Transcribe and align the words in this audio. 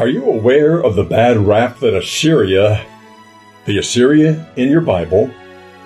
Are 0.00 0.08
you 0.08 0.24
aware 0.24 0.82
of 0.82 0.94
the 0.94 1.04
bad 1.04 1.36
rap 1.36 1.80
that 1.80 1.94
Assyria, 1.94 2.86
the 3.66 3.76
Assyria 3.76 4.50
in 4.56 4.70
your 4.70 4.80
Bible, 4.80 5.26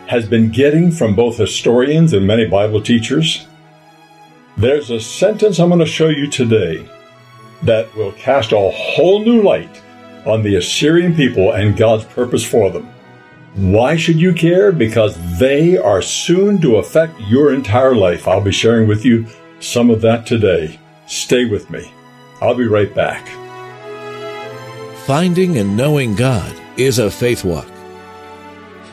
has 0.06 0.24
been 0.24 0.52
getting 0.52 0.92
from 0.92 1.16
both 1.16 1.36
historians 1.36 2.12
and 2.12 2.24
many 2.24 2.46
Bible 2.46 2.80
teachers? 2.80 3.48
There's 4.56 4.90
a 4.90 5.00
sentence 5.00 5.58
I'm 5.58 5.68
going 5.68 5.80
to 5.80 5.84
show 5.86 6.10
you 6.10 6.30
today 6.30 6.88
that 7.64 7.92
will 7.96 8.12
cast 8.12 8.52
a 8.52 8.70
whole 8.70 9.18
new 9.24 9.42
light 9.42 9.82
on 10.24 10.44
the 10.44 10.54
Assyrian 10.54 11.16
people 11.16 11.50
and 11.50 11.76
God's 11.76 12.04
purpose 12.04 12.48
for 12.48 12.70
them. 12.70 12.88
Why 13.56 13.96
should 13.96 14.20
you 14.20 14.32
care? 14.32 14.70
Because 14.70 15.18
they 15.40 15.76
are 15.76 16.02
soon 16.02 16.60
to 16.60 16.76
affect 16.76 17.20
your 17.22 17.52
entire 17.52 17.96
life. 17.96 18.28
I'll 18.28 18.40
be 18.40 18.52
sharing 18.52 18.86
with 18.86 19.04
you 19.04 19.26
some 19.58 19.90
of 19.90 20.00
that 20.02 20.24
today. 20.24 20.78
Stay 21.08 21.46
with 21.46 21.68
me. 21.68 21.92
I'll 22.40 22.54
be 22.54 22.68
right 22.68 22.94
back. 22.94 23.28
Finding 25.06 25.58
and 25.58 25.76
knowing 25.76 26.14
God 26.14 26.58
is 26.78 26.98
a 26.98 27.10
faith 27.10 27.44
walk. 27.44 27.68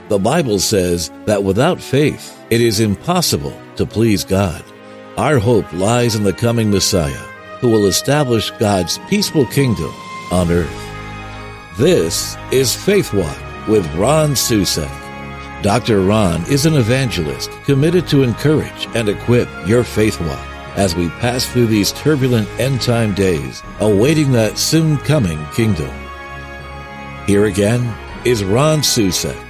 The 0.09 0.19
Bible 0.19 0.59
says 0.59 1.09
that 1.23 1.45
without 1.45 1.79
faith, 1.79 2.37
it 2.49 2.59
is 2.59 2.81
impossible 2.81 3.57
to 3.77 3.85
please 3.85 4.25
God. 4.25 4.61
Our 5.15 5.39
hope 5.39 5.71
lies 5.71 6.15
in 6.15 6.25
the 6.25 6.33
coming 6.33 6.69
Messiah, 6.69 7.25
who 7.61 7.69
will 7.69 7.85
establish 7.85 8.51
God's 8.59 8.97
peaceful 9.07 9.45
kingdom 9.45 9.93
on 10.33 10.51
earth. 10.51 11.77
This 11.77 12.35
is 12.51 12.75
Faith 12.75 13.13
Walk 13.13 13.67
with 13.69 13.87
Ron 13.95 14.31
Susek. 14.31 14.91
Dr. 15.63 16.01
Ron 16.01 16.43
is 16.51 16.65
an 16.65 16.73
evangelist 16.73 17.49
committed 17.63 18.05
to 18.09 18.23
encourage 18.23 18.85
and 18.95 19.07
equip 19.07 19.47
your 19.65 19.85
faith 19.85 20.19
walk 20.19 20.47
as 20.75 20.93
we 20.93 21.07
pass 21.21 21.45
through 21.45 21.67
these 21.67 21.93
turbulent 21.93 22.49
end 22.59 22.81
time 22.81 23.13
days, 23.13 23.63
awaiting 23.79 24.33
that 24.33 24.57
soon 24.57 24.97
coming 24.97 25.39
kingdom. 25.53 26.00
Here 27.31 27.45
again 27.45 27.95
is 28.25 28.43
Ron 28.43 28.79
Susek. 28.79 29.41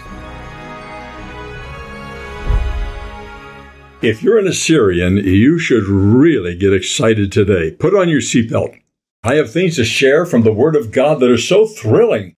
If 4.04 4.22
you're 4.22 4.38
an 4.38 4.48
Assyrian, 4.48 5.18
you 5.18 5.58
should 5.58 5.86
really 5.86 6.56
get 6.56 6.74
excited 6.74 7.32
today. 7.32 7.72
Put 7.72 7.96
on 7.96 8.08
your 8.08 8.22
seatbelt. 8.22 8.80
I 9.24 9.34
have 9.34 9.52
things 9.52 9.78
to 9.78 9.84
share 9.84 10.28
from 10.28 10.44
the 10.44 10.54
Word 10.54 10.76
of 10.76 10.92
God 10.92 11.22
that 11.22 11.32
are 11.32 11.40
so 11.40 11.66
thrilling. 11.66 12.36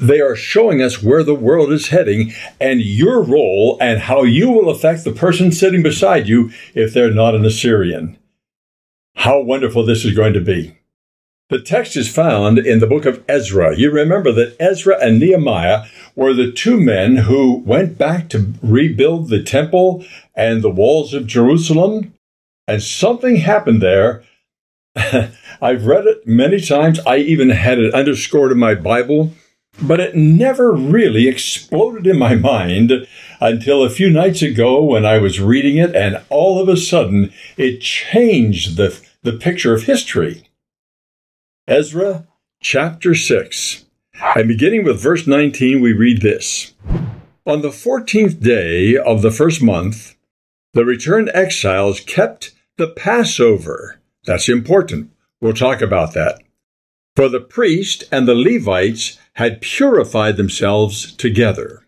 They 0.00 0.20
are 0.20 0.34
showing 0.34 0.82
us 0.82 1.04
where 1.04 1.22
the 1.22 1.36
world 1.36 1.70
is 1.70 1.90
heading 1.90 2.32
and 2.60 2.82
your 2.82 3.22
role 3.22 3.78
and 3.80 4.00
how 4.00 4.24
you 4.24 4.50
will 4.50 4.70
affect 4.70 5.04
the 5.04 5.12
person 5.12 5.52
sitting 5.52 5.84
beside 5.84 6.26
you 6.26 6.50
if 6.74 6.92
they're 6.92 7.14
not 7.14 7.36
an 7.36 7.44
Assyrian. 7.44 8.18
How 9.14 9.40
wonderful 9.40 9.86
this 9.86 10.04
is 10.04 10.16
going 10.16 10.32
to 10.32 10.40
be. 10.40 10.77
The 11.50 11.60
text 11.62 11.96
is 11.96 12.14
found 12.14 12.58
in 12.58 12.78
the 12.78 12.86
book 12.86 13.06
of 13.06 13.24
Ezra. 13.26 13.74
You 13.74 13.90
remember 13.90 14.32
that 14.32 14.54
Ezra 14.60 14.98
and 15.00 15.18
Nehemiah 15.18 15.86
were 16.14 16.34
the 16.34 16.52
two 16.52 16.78
men 16.78 17.16
who 17.16 17.62
went 17.64 17.96
back 17.96 18.28
to 18.30 18.52
rebuild 18.62 19.30
the 19.30 19.42
temple 19.42 20.04
and 20.34 20.60
the 20.60 20.70
walls 20.70 21.14
of 21.14 21.26
Jerusalem. 21.26 22.12
And 22.66 22.82
something 22.82 23.36
happened 23.36 23.80
there. 23.80 24.24
I've 25.62 25.86
read 25.86 26.06
it 26.06 26.26
many 26.26 26.60
times. 26.60 27.00
I 27.06 27.16
even 27.16 27.48
had 27.48 27.78
it 27.78 27.94
underscored 27.94 28.52
in 28.52 28.58
my 28.58 28.74
Bible, 28.74 29.32
but 29.80 30.00
it 30.00 30.14
never 30.14 30.70
really 30.70 31.28
exploded 31.28 32.06
in 32.06 32.18
my 32.18 32.34
mind 32.34 32.92
until 33.40 33.82
a 33.82 33.90
few 33.90 34.10
nights 34.10 34.42
ago 34.42 34.84
when 34.84 35.06
I 35.06 35.16
was 35.16 35.40
reading 35.40 35.78
it, 35.78 35.96
and 35.96 36.20
all 36.28 36.60
of 36.60 36.68
a 36.68 36.76
sudden 36.76 37.32
it 37.56 37.80
changed 37.80 38.76
the, 38.76 39.00
the 39.22 39.32
picture 39.32 39.72
of 39.72 39.84
history. 39.84 40.47
Ezra 41.68 42.26
chapter 42.62 43.14
6. 43.14 43.84
And 44.34 44.48
beginning 44.48 44.84
with 44.84 45.02
verse 45.02 45.26
19, 45.26 45.82
we 45.82 45.92
read 45.92 46.22
this 46.22 46.72
On 47.44 47.60
the 47.60 47.68
14th 47.68 48.40
day 48.40 48.96
of 48.96 49.20
the 49.20 49.30
first 49.30 49.60
month, 49.60 50.16
the 50.72 50.86
returned 50.86 51.30
exiles 51.34 52.00
kept 52.00 52.54
the 52.78 52.88
Passover. 52.88 54.00
That's 54.24 54.48
important. 54.48 55.10
We'll 55.42 55.52
talk 55.52 55.82
about 55.82 56.14
that. 56.14 56.40
For 57.14 57.28
the 57.28 57.38
priest 57.38 58.04
and 58.10 58.26
the 58.26 58.34
Levites 58.34 59.18
had 59.34 59.60
purified 59.60 60.38
themselves 60.38 61.12
together. 61.12 61.84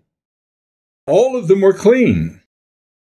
All 1.07 1.37
of 1.37 1.49
them 1.49 1.63
were 1.63 1.73
clean. 1.73 2.43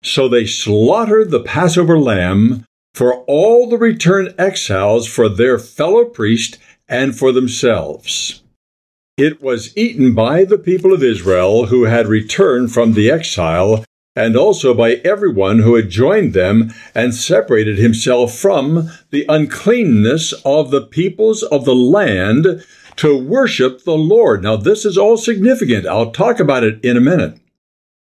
So 0.03 0.29
they 0.29 0.46
slaughtered 0.46 1.31
the 1.31 1.41
Passover 1.41 1.97
lamb 1.97 2.68
for 2.97 3.24
all 3.25 3.69
the 3.69 3.78
returned 3.78 4.34
exiles 4.40 5.06
for 5.08 5.30
their 5.30 5.59
fellow 5.59 6.03
priest 6.03 6.58
and 6.90 7.16
for 7.16 7.31
themselves. 7.31 8.41
It 9.18 9.40
was 9.40 9.78
eaten 9.78 10.16
by 10.16 10.46
the 10.46 10.58
people 10.58 10.91
of 10.91 11.03
Israel 11.03 11.68
who 11.68 11.84
had 11.84 12.08
returned 12.08 12.74
from 12.74 12.94
the 12.94 13.12
exile, 13.12 13.85
and 14.16 14.35
also 14.35 14.74
by 14.74 14.94
everyone 15.06 15.59
who 15.59 15.75
had 15.75 15.91
joined 15.91 16.34
them 16.34 16.74
and 16.96 17.13
separated 17.13 17.78
himself 17.78 18.35
from 18.35 18.90
the 19.12 19.28
uncleanness 19.29 20.34
of 20.44 20.72
the 20.72 20.81
peoples 20.81 21.44
of 21.44 21.66
the 21.66 21.75
land 21.75 22.66
to 22.96 23.16
worship 23.16 23.84
the 23.84 23.91
Lord. 23.91 24.41
Now, 24.41 24.56
this 24.56 24.85
is 24.85 24.97
all 24.97 25.18
significant. 25.18 25.85
I'll 25.85 26.09
talk 26.09 26.40
about 26.40 26.64
it 26.64 26.84
in 26.84 26.97
a 26.97 27.02
minute. 27.02 27.40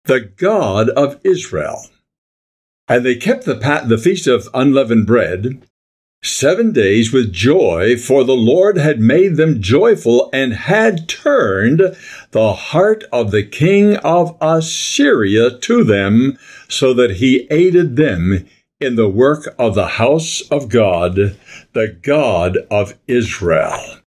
The 0.03 0.19
God 0.19 0.89
of 0.89 1.17
Israel. 1.23 1.85
And 2.91 3.05
they 3.05 3.15
kept 3.15 3.45
the, 3.45 3.55
the 3.87 3.97
feast 3.97 4.27
of 4.27 4.49
unleavened 4.53 5.07
bread 5.07 5.65
seven 6.21 6.73
days 6.73 7.13
with 7.13 7.31
joy, 7.31 7.95
for 7.95 8.25
the 8.25 8.33
Lord 8.33 8.77
had 8.77 8.99
made 8.99 9.37
them 9.37 9.61
joyful 9.61 10.29
and 10.33 10.51
had 10.53 11.07
turned 11.07 11.95
the 12.31 12.51
heart 12.51 13.05
of 13.13 13.31
the 13.31 13.43
king 13.43 13.95
of 13.95 14.35
Assyria 14.41 15.57
to 15.57 15.85
them, 15.85 16.37
so 16.67 16.93
that 16.93 17.11
he 17.11 17.47
aided 17.49 17.95
them 17.95 18.45
in 18.81 18.95
the 18.97 19.07
work 19.07 19.55
of 19.57 19.73
the 19.73 19.87
house 19.87 20.41
of 20.51 20.67
God, 20.67 21.37
the 21.71 21.97
God 22.01 22.57
of 22.69 22.99
Israel. 23.07 23.99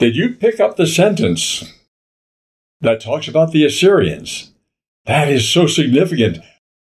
Did 0.00 0.16
you 0.16 0.34
pick 0.34 0.58
up 0.58 0.76
the 0.76 0.88
sentence 0.88 1.62
that 2.80 3.00
talks 3.00 3.28
about 3.28 3.52
the 3.52 3.64
Assyrians? 3.64 4.50
That 5.06 5.28
is 5.28 5.48
so 5.48 5.68
significant. 5.68 6.38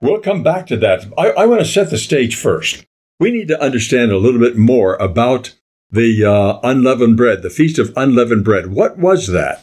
We'll 0.02 0.20
come 0.20 0.42
back 0.42 0.66
to 0.66 0.76
that. 0.76 1.06
I, 1.16 1.30
I 1.30 1.46
want 1.46 1.60
to 1.60 1.66
set 1.66 1.88
the 1.88 1.96
stage 1.96 2.36
first 2.36 2.84
we 3.22 3.30
need 3.30 3.46
to 3.46 3.62
understand 3.62 4.10
a 4.10 4.18
little 4.18 4.40
bit 4.40 4.56
more 4.56 4.96
about 4.96 5.54
the 5.92 6.24
uh, 6.24 6.58
unleavened 6.64 7.16
bread, 7.16 7.42
the 7.42 7.50
Feast 7.50 7.78
of 7.78 7.92
Unleavened 7.96 8.44
Bread. 8.44 8.72
What 8.72 8.98
was 8.98 9.28
that? 9.28 9.62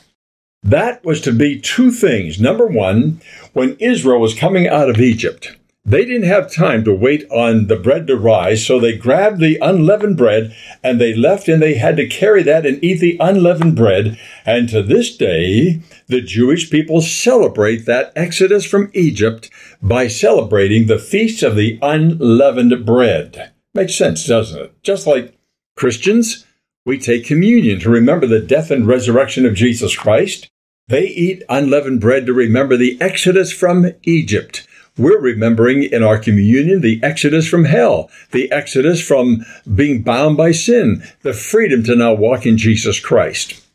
That 0.63 1.03
was 1.03 1.19
to 1.22 1.33
be 1.33 1.59
two 1.59 1.91
things. 1.91 2.39
Number 2.39 2.66
one, 2.66 3.19
when 3.51 3.75
Israel 3.81 4.22
was 4.22 4.33
coming 4.33 4.66
out 4.66 4.89
of 4.89 5.01
Egypt, 5.01 5.57
they 5.89 6.05
didn't 6.05 6.27
have 6.27 6.53
time 6.53 6.83
to 6.83 6.94
wait 6.94 7.25
on 7.31 7.66
the 7.66 7.75
bread 7.75 8.05
to 8.05 8.16
rise, 8.16 8.63
so 8.63 8.79
they 8.79 8.95
grabbed 8.95 9.39
the 9.39 9.57
unleavened 9.59 10.17
bread 10.17 10.55
and 10.83 11.01
they 11.01 11.16
left 11.16 11.47
and 11.47 11.59
they 11.59 11.73
had 11.73 11.97
to 11.97 12.07
carry 12.07 12.44
that 12.44 12.63
and 12.63 12.83
eat 12.83 13.00
the 13.00 13.17
unleavened 13.19 13.75
bread. 13.75 14.19
And 14.45 14.69
to 14.69 14.83
this 14.83 15.17
day, 15.17 15.81
the 16.05 16.22
Jewish 16.22 16.69
people 16.69 17.01
celebrate 17.01 17.88
that 17.88 18.13
exodus 18.16 18.66
from 18.66 18.91
Egypt 18.94 19.49
by 19.81 20.07
celebrating 20.07 20.85
the 20.85 20.99
feast 20.99 21.41
of 21.41 21.55
the 21.55 21.79
unleavened 21.81 22.85
bread. 22.85 23.51
Makes 23.73 23.95
sense, 23.95 24.28
doesn't 24.28 24.61
it? 24.61 24.83
Just 24.83 25.07
like 25.07 25.39
Christians, 25.75 26.45
we 26.85 26.99
take 26.99 27.25
communion 27.25 27.79
to 27.79 27.89
remember 27.89 28.28
the 28.28 28.41
death 28.41 28.69
and 28.69 28.85
resurrection 28.85 29.44
of 29.44 29.55
Jesus 29.55 29.95
Christ. 29.95 30.51
They 30.88 31.07
eat 31.07 31.41
unleavened 31.49 32.01
bread 32.01 32.28
to 32.28 32.33
remember 32.33 32.78
the 32.78 33.01
exodus 33.01 33.51
from 33.51 33.91
Egypt. 34.03 34.67
We're 34.99 35.21
remembering 35.21 35.83
in 35.83 36.03
our 36.03 36.17
communion 36.17 36.81
the 36.81 37.01
exodus 37.01 37.47
from 37.47 37.63
hell, 37.63 38.11
the 38.31 38.51
exodus 38.51 39.01
from 39.01 39.46
being 39.73 40.01
bound 40.01 40.35
by 40.35 40.51
sin, 40.51 41.03
the 41.22 41.31
freedom 41.31 41.85
to 41.85 41.96
now 41.96 42.13
walk 42.13 42.46
in 42.46 42.57
Jesus 42.57 42.99
Christ. 42.99 43.66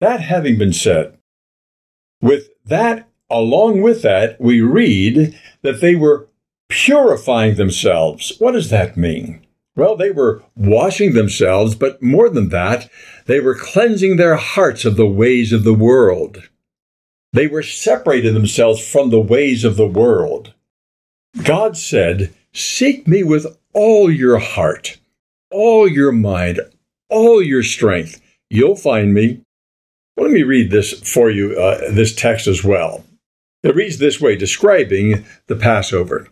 That 0.00 0.22
having 0.22 0.56
been 0.56 0.72
said, 0.72 1.18
with 2.22 2.48
that, 2.64 3.06
along 3.28 3.82
with 3.82 4.00
that, 4.00 4.40
we 4.40 4.62
read 4.62 5.38
that 5.60 5.82
they 5.82 5.96
were 5.96 6.28
purifying 6.70 7.56
themselves. 7.56 8.32
What 8.38 8.52
does 8.52 8.70
that 8.70 8.96
mean? 8.96 9.46
Well, 9.76 9.96
they 9.96 10.10
were 10.10 10.42
washing 10.56 11.12
themselves, 11.12 11.74
but 11.74 12.02
more 12.02 12.30
than 12.30 12.48
that, 12.48 12.88
they 13.26 13.40
were 13.40 13.54
cleansing 13.54 14.16
their 14.16 14.36
hearts 14.36 14.86
of 14.86 14.96
the 14.96 15.06
ways 15.06 15.52
of 15.52 15.64
the 15.64 15.74
world. 15.74 16.48
They 17.34 17.46
were 17.46 17.62
separating 17.62 18.32
themselves 18.32 18.80
from 18.86 19.10
the 19.10 19.20
ways 19.20 19.62
of 19.62 19.76
the 19.76 19.86
world. 19.86 20.54
God 21.42 21.76
said, 21.76 22.34
Seek 22.52 23.06
me 23.06 23.22
with 23.22 23.46
all 23.72 24.10
your 24.10 24.38
heart, 24.38 24.98
all 25.50 25.88
your 25.88 26.12
mind, 26.12 26.60
all 27.08 27.40
your 27.42 27.62
strength. 27.62 28.20
You'll 28.48 28.76
find 28.76 29.14
me. 29.14 29.40
Well, 30.16 30.26
let 30.26 30.34
me 30.34 30.42
read 30.42 30.70
this 30.70 30.92
for 30.92 31.30
you, 31.30 31.58
uh, 31.58 31.92
this 31.92 32.14
text 32.14 32.46
as 32.46 32.64
well. 32.64 33.04
It 33.62 33.74
reads 33.74 33.98
this 33.98 34.20
way, 34.20 34.36
describing 34.36 35.24
the 35.46 35.56
Passover. 35.56 36.28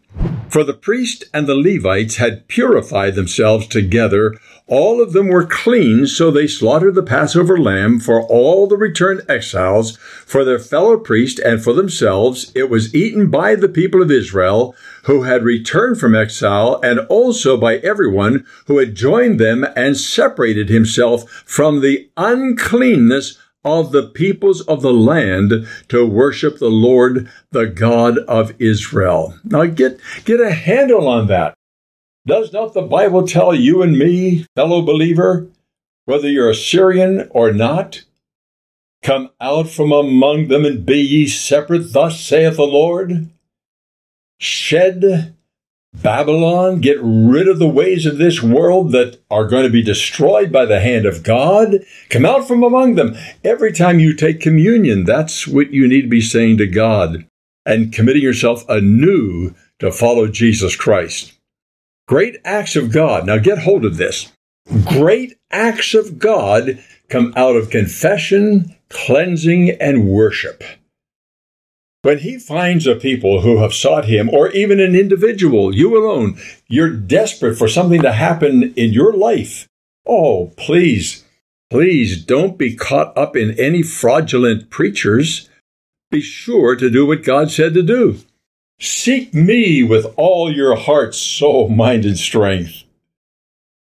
For 0.49 0.65
the 0.65 0.75
priest 0.75 1.25
and 1.35 1.47
the 1.47 1.55
Levites 1.55 2.17
had 2.17 2.49
purified 2.49 3.15
themselves 3.15 3.67
together. 3.67 4.35
All 4.67 5.03
of 5.03 5.13
them 5.13 5.29
were 5.29 5.45
clean, 5.45 6.07
so 6.07 6.31
they 6.31 6.47
slaughtered 6.47 6.95
the 6.95 7.03
Passover 7.03 7.59
lamb 7.59 8.01
for 8.01 8.23
all 8.23 8.67
the 8.67 8.79
returned 8.79 9.23
exiles, 9.29 9.99
for 9.99 10.43
their 10.43 10.59
fellow 10.59 10.97
priest 10.99 11.39
and 11.39 11.63
for 11.63 11.75
themselves. 11.75 12.51
It 12.55 12.71
was 12.71 12.95
eaten 12.95 13.31
by 13.31 13.55
the 13.55 13.69
people 13.69 14.03
of 14.03 14.11
Israel 14.11 14.75
who 15.05 15.23
had 15.23 15.45
returned 15.45 15.99
from 15.99 16.15
exile, 16.15 16.81
and 16.83 17.01
also 17.09 17.57
by 17.57 17.77
everyone 17.77 18.45
who 18.67 18.79
had 18.79 18.95
joined 18.95 19.39
them 19.39 19.67
and 19.77 19.97
separated 19.97 20.69
himself 20.69 21.29
from 21.47 21.81
the 21.81 22.09
uncleanness 22.17 23.39
of 23.65 23.93
the 23.93 24.05
peoples 24.05 24.61
of 24.63 24.83
the 24.83 24.93
land 24.93 25.67
to 25.89 26.07
worship 26.07 26.59
the 26.59 26.71
Lord, 26.71 27.29
the 27.51 27.67
God 27.67 28.19
of 28.19 28.55
Israel. 28.61 29.35
Now 29.45 29.67
get, 29.67 30.01
get 30.25 30.41
a 30.41 30.53
handle 30.53 31.09
on 31.09 31.27
that. 31.27 31.55
Does 32.27 32.53
not 32.53 32.75
the 32.75 32.83
Bible 32.83 33.27
tell 33.27 33.55
you 33.55 33.83
and 33.83 33.99
me, 33.99 34.47
fellow 34.55 34.83
believer, 34.83 35.49
whether 36.05 36.29
you're 36.29 36.51
Assyrian 36.51 37.29
or 37.31 37.53
not? 37.53 38.05
Come 39.03 39.31
out 39.41 39.69
from 39.69 39.93
among 39.93 40.49
them 40.49 40.65
and 40.65 40.85
be 40.85 40.99
ye 40.99 41.27
separate, 41.27 41.93
thus 41.93 42.21
saith 42.21 42.57
the 42.57 42.65
Lord. 42.65 43.29
Shed 44.39 45.35
Babylon, 45.95 46.81
get 46.81 46.99
rid 47.01 47.49
of 47.49 47.59
the 47.59 47.69
ways 47.69 48.07
of 48.07 48.19
this 48.19 48.43
world 48.43 48.93
that 48.93 49.19
are 49.31 49.47
going 49.47 49.65
to 49.65 49.71
be 49.71 49.83
destroyed 49.83 50.53
by 50.53 50.65
the 50.65 50.81
hand 50.81 51.07
of 51.07 51.23
God. 51.23 51.79
Come 52.11 52.25
out 52.25 52.47
from 52.47 52.63
among 52.63 52.95
them. 52.95 53.17
Every 53.43 53.73
time 53.73 53.99
you 53.99 54.15
take 54.15 54.41
communion, 54.41 55.05
that's 55.05 55.49
what 55.49 55.73
you 55.73 55.89
need 55.89 56.03
to 56.03 56.09
be 56.09 56.21
saying 56.21 56.59
to 56.59 56.67
God 56.67 57.27
and 57.67 57.93
committing 57.93 58.23
yourself 58.23 58.69
anew 58.69 59.55
to 59.79 59.91
follow 59.91 60.29
Jesus 60.29 60.77
Christ. 60.77 61.33
Great 62.07 62.37
acts 62.45 62.77
of 62.77 62.93
God. 62.93 63.27
Now 63.27 63.39
get 63.39 63.59
hold 63.59 63.85
of 63.85 63.97
this. 63.97 64.33
Great 64.85 65.39
acts 65.51 65.95
of 65.95 66.19
God 66.19 66.83
come 67.09 67.33
out 67.37 67.57
of 67.57 67.71
confession, 67.71 68.77
cleansing, 68.89 69.71
and 69.71 70.09
worship. 70.09 70.63
When 72.03 72.19
he 72.19 72.39
finds 72.39 72.87
a 72.87 72.95
people 72.95 73.41
who 73.41 73.59
have 73.59 73.75
sought 73.75 74.05
him, 74.05 74.31
or 74.31 74.51
even 74.51 74.79
an 74.79 74.95
individual, 74.95 75.75
you 75.75 75.99
alone, 75.99 76.39
you're 76.69 76.91
desperate 76.91 77.57
for 77.57 77.67
something 77.67 78.03
to 78.03 78.13
happen 78.13 78.73
in 78.75 78.93
your 78.93 79.13
life. 79.13 79.67
Oh, 80.07 80.53
please, 80.57 81.25
please 81.71 82.23
don't 82.25 82.57
be 82.57 82.77
caught 82.77 83.17
up 83.19 83.37
in 83.37 83.59
any 83.59 83.83
fraudulent 83.83 84.71
preachers. 84.71 85.49
Be 86.11 86.21
sure 86.21 86.77
to 86.77 86.89
do 86.89 87.05
what 87.05 87.25
God 87.25 87.51
said 87.51 87.75
to 87.75 87.83
do. 87.83 88.19
Seek 88.79 89.35
me 89.35 89.83
with 89.83 90.07
all 90.17 90.53
your 90.53 90.77
heart, 90.77 91.17
soul, 91.17 91.69
mind, 91.69 92.05
and 92.05 92.17
strength. 92.17 92.85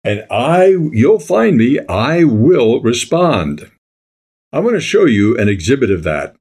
And 0.03 0.25
I, 0.29 0.65
you'll 0.65 1.19
find 1.19 1.55
me, 1.55 1.79
I 1.87 2.25
will 2.25 2.81
respond. 2.81 3.71
I'm 4.51 4.63
going 4.63 4.75
to 4.75 4.81
show 4.81 5.05
you 5.05 5.37
an 5.37 5.47
exhibit 5.47 5.89
of 5.89 6.03
that. 6.03 6.35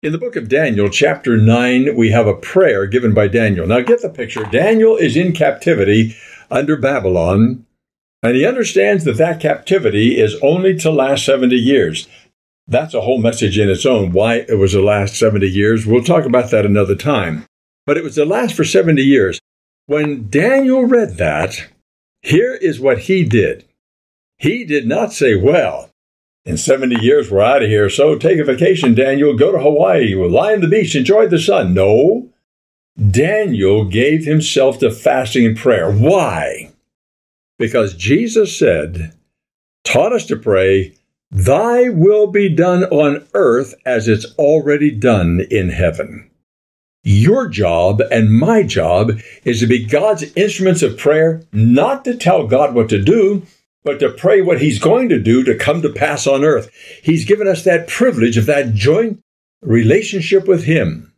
In 0.00 0.12
the 0.12 0.18
book 0.18 0.36
of 0.36 0.48
Daniel, 0.48 0.88
chapter 0.88 1.36
9, 1.36 1.96
we 1.96 2.12
have 2.12 2.28
a 2.28 2.34
prayer 2.34 2.86
given 2.86 3.12
by 3.12 3.26
Daniel. 3.26 3.66
Now 3.66 3.80
get 3.80 4.00
the 4.00 4.08
picture. 4.08 4.44
Daniel 4.44 4.96
is 4.96 5.16
in 5.16 5.32
captivity 5.32 6.16
under 6.52 6.76
Babylon, 6.76 7.66
and 8.22 8.36
he 8.36 8.46
understands 8.46 9.02
that 9.02 9.16
that 9.16 9.40
captivity 9.40 10.20
is 10.20 10.36
only 10.40 10.76
to 10.78 10.92
last 10.92 11.24
70 11.24 11.56
years. 11.56 12.06
That's 12.68 12.94
a 12.94 13.00
whole 13.00 13.18
message 13.18 13.58
in 13.58 13.68
its 13.68 13.84
own, 13.84 14.12
why 14.12 14.44
it 14.48 14.56
was 14.56 14.70
to 14.70 14.80
last 14.80 15.16
70 15.16 15.48
years. 15.48 15.84
We'll 15.84 16.04
talk 16.04 16.24
about 16.24 16.52
that 16.52 16.64
another 16.64 16.94
time. 16.94 17.44
But 17.84 17.96
it 17.96 18.04
was 18.04 18.14
to 18.14 18.24
last 18.24 18.54
for 18.54 18.62
70 18.62 19.02
years. 19.02 19.40
When 19.86 20.30
Daniel 20.30 20.84
read 20.84 21.16
that, 21.16 21.70
here 22.22 22.54
is 22.54 22.78
what 22.78 23.00
he 23.00 23.24
did. 23.24 23.64
He 24.36 24.64
did 24.64 24.86
not 24.86 25.12
say, 25.12 25.34
well, 25.34 25.87
in 26.48 26.56
70 26.56 27.02
years, 27.02 27.30
we're 27.30 27.42
out 27.42 27.62
of 27.62 27.68
here. 27.68 27.90
So 27.90 28.16
take 28.16 28.38
a 28.38 28.44
vacation, 28.44 28.94
Daniel. 28.94 29.36
Go 29.36 29.52
to 29.52 29.58
Hawaii. 29.58 30.14
Lie 30.14 30.54
on 30.54 30.62
the 30.62 30.66
beach. 30.66 30.96
Enjoy 30.96 31.26
the 31.26 31.38
sun. 31.38 31.74
No. 31.74 32.30
Daniel 33.10 33.84
gave 33.84 34.24
himself 34.24 34.78
to 34.78 34.90
fasting 34.90 35.44
and 35.44 35.58
prayer. 35.58 35.92
Why? 35.92 36.72
Because 37.58 37.94
Jesus 37.94 38.58
said, 38.58 39.12
taught 39.84 40.14
us 40.14 40.24
to 40.24 40.36
pray, 40.36 40.94
Thy 41.30 41.90
will 41.90 42.28
be 42.28 42.48
done 42.48 42.84
on 42.84 43.26
earth 43.34 43.74
as 43.84 44.08
it's 44.08 44.24
already 44.38 44.90
done 44.90 45.42
in 45.50 45.68
heaven. 45.68 46.30
Your 47.04 47.46
job 47.46 48.00
and 48.10 48.32
my 48.32 48.62
job 48.62 49.20
is 49.44 49.60
to 49.60 49.66
be 49.66 49.84
God's 49.84 50.32
instruments 50.34 50.82
of 50.82 50.96
prayer, 50.96 51.42
not 51.52 52.06
to 52.06 52.16
tell 52.16 52.46
God 52.46 52.74
what 52.74 52.88
to 52.88 53.02
do, 53.02 53.46
but 53.88 54.00
to 54.00 54.10
pray 54.10 54.42
what 54.42 54.60
he's 54.60 54.78
going 54.78 55.08
to 55.08 55.18
do 55.18 55.42
to 55.42 55.56
come 55.56 55.80
to 55.80 55.88
pass 55.88 56.26
on 56.26 56.44
earth. 56.44 56.70
He's 57.02 57.24
given 57.24 57.48
us 57.48 57.64
that 57.64 57.88
privilege 57.88 58.36
of 58.36 58.44
that 58.44 58.74
joint 58.74 59.22
relationship 59.62 60.46
with 60.46 60.64
him. 60.64 61.14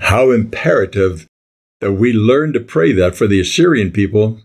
How 0.00 0.32
imperative 0.32 1.28
that 1.80 1.92
we 1.92 2.12
learn 2.12 2.52
to 2.54 2.60
pray 2.60 2.90
that 2.94 3.14
for 3.14 3.28
the 3.28 3.40
Assyrian 3.40 3.92
people, 3.92 4.40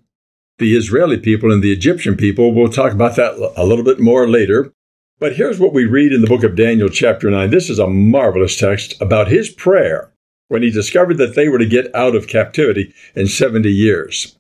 the 0.60 0.78
Israeli 0.78 1.18
people, 1.18 1.52
and 1.52 1.64
the 1.64 1.74
Egyptian 1.74 2.16
people. 2.16 2.54
We'll 2.54 2.70
talk 2.70 2.92
about 2.92 3.16
that 3.16 3.54
a 3.58 3.66
little 3.66 3.84
bit 3.84 4.00
more 4.00 4.30
later. 4.30 4.72
But 5.18 5.36
here's 5.36 5.60
what 5.60 5.74
we 5.74 5.86
read 5.86 6.14
in 6.14 6.22
the 6.22 6.28
book 6.28 6.44
of 6.44 6.56
Daniel, 6.56 6.90
chapter 6.90 7.32
9. 7.32 7.50
This 7.50 7.72
is 7.72 7.80
a 7.80 7.88
marvelous 7.88 8.56
text 8.56 9.02
about 9.02 9.30
his 9.30 9.50
prayer 9.50 10.12
when 10.50 10.62
he 10.62 10.70
discovered 10.70 11.18
that 11.18 11.34
they 11.34 11.50
were 11.50 11.58
to 11.58 11.66
get 11.66 11.94
out 11.96 12.16
of 12.16 12.28
captivity 12.28 12.94
in 13.16 13.26
70 13.26 13.68
years. 13.72 14.38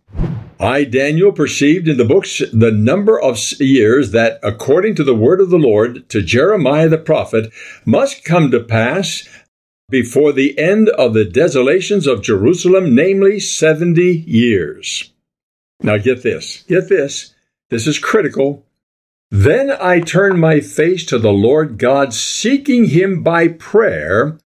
I, 0.60 0.86
Daniel, 0.86 1.31
perceived 1.31 1.88
in 1.88 1.98
the 1.98 2.06
books 2.06 2.42
the 2.54 2.72
number 2.72 3.19
of 3.19 3.38
years 3.60 4.12
that, 4.12 4.40
according 4.42 4.96
to 4.96 5.04
the 5.04 5.16
word 5.16 5.42
of 5.42 5.50
the 5.50 5.57
Lord 5.57 6.07
to 6.10 6.22
Jeremiah 6.22 6.88
the 6.88 6.98
prophet, 6.98 7.52
must 7.86 8.24
come 8.24 8.52
to 8.52 8.62
pass 8.62 9.28
before 9.90 10.31
the 10.31 10.57
end 10.57 10.90
of 10.90 11.13
the 11.13 11.25
desolations 11.25 12.07
of 12.07 12.24
Jerusalem, 12.24 12.96
namely 12.96 13.40
70 13.40 14.02
years. 14.02 15.12
Now 15.81 15.98
get 15.98 16.24
this, 16.24 16.63
get 16.63 16.90
this. 16.90 17.36
This 17.69 17.86
is 17.88 18.00
critical. 18.00 18.66
Then 19.31 19.72
I 19.72 20.00
turned 20.00 20.40
my 20.40 20.62
face 20.62 21.06
to 21.08 21.19
the 21.19 21.34
Lord 21.34 21.78
God, 21.78 22.13
seeking 22.13 22.86
him 22.86 23.24
by 23.24 23.50
prayer 23.50 24.38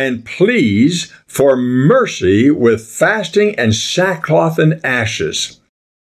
and 0.00 0.24
pleas 0.24 1.12
for 1.26 1.56
mercy 1.56 2.50
with 2.50 2.86
fasting 2.86 3.54
and 3.56 3.74
sackcloth 3.74 4.58
and 4.58 4.80
ashes. 4.82 5.60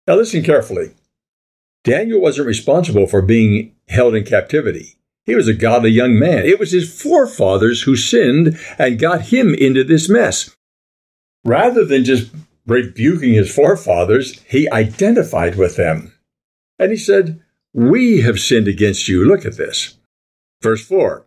Now, 0.05 0.15
listen 0.15 0.43
carefully. 0.43 0.91
Daniel 1.85 2.19
wasn't 2.19 2.47
responsible 2.47 3.07
for 3.07 3.21
being 3.21 3.73
held 3.87 4.13
in 4.13 4.25
captivity. 4.25 4.97
He 5.23 5.33
was 5.33 5.47
a 5.47 5.53
godly 5.53 5.91
young 5.91 6.19
man. 6.19 6.45
It 6.45 6.59
was 6.59 6.73
his 6.73 7.01
forefathers 7.01 7.83
who 7.83 7.95
sinned 7.95 8.59
and 8.77 8.99
got 8.99 9.27
him 9.27 9.55
into 9.55 9.85
this 9.85 10.09
mess. 10.09 10.53
Rather 11.45 11.85
than 11.85 12.03
just 12.03 12.31
rebuking 12.67 13.33
his 13.33 13.53
forefathers, 13.53 14.41
he 14.41 14.69
identified 14.71 15.55
with 15.55 15.77
them. 15.77 16.11
And 16.77 16.91
he 16.91 16.97
said, 16.97 17.41
We 17.73 18.21
have 18.21 18.41
sinned 18.41 18.67
against 18.67 19.07
you. 19.07 19.23
Look 19.23 19.45
at 19.45 19.55
this. 19.55 19.97
Verse 20.61 20.85
4 20.85 21.24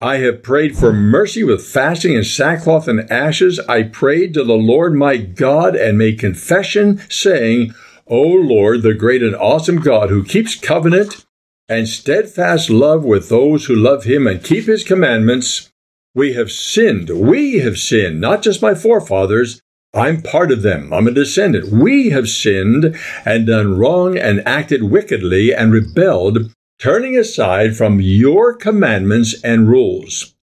I 0.00 0.18
have 0.18 0.42
prayed 0.42 0.76
for 0.76 0.92
mercy 0.92 1.42
with 1.42 1.66
fasting 1.66 2.14
and 2.14 2.26
sackcloth 2.26 2.86
and 2.86 3.10
ashes. 3.10 3.58
I 3.60 3.82
prayed 3.84 4.34
to 4.34 4.44
the 4.44 4.52
Lord 4.52 4.94
my 4.94 5.16
God 5.16 5.74
and 5.74 5.96
made 5.96 6.18
confession, 6.18 7.00
saying, 7.08 7.72
O 8.06 8.20
Lord, 8.20 8.82
the 8.82 8.92
great 8.92 9.22
and 9.22 9.34
awesome 9.34 9.80
God 9.80 10.10
who 10.10 10.22
keeps 10.22 10.54
covenant 10.54 11.24
and 11.66 11.88
steadfast 11.88 12.68
love 12.68 13.04
with 13.04 13.30
those 13.30 13.64
who 13.64 13.74
love 13.74 14.04
him 14.04 14.26
and 14.26 14.44
keep 14.44 14.66
his 14.66 14.84
commandments, 14.84 15.72
we 16.14 16.34
have 16.34 16.52
sinned. 16.52 17.08
We 17.08 17.60
have 17.60 17.78
sinned, 17.78 18.20
not 18.20 18.42
just 18.42 18.60
my 18.60 18.74
forefathers. 18.74 19.62
I'm 19.94 20.20
part 20.20 20.52
of 20.52 20.60
them. 20.60 20.92
I'm 20.92 21.08
a 21.08 21.10
descendant. 21.10 21.72
We 21.72 22.10
have 22.10 22.28
sinned 22.28 22.94
and 23.24 23.46
done 23.46 23.78
wrong 23.78 24.18
and 24.18 24.46
acted 24.46 24.82
wickedly 24.82 25.54
and 25.54 25.72
rebelled 25.72 26.52
turning 26.78 27.16
aside 27.16 27.76
from 27.76 28.00
your 28.00 28.54
commandments 28.54 29.34
and 29.42 29.68
rules. 29.68 30.34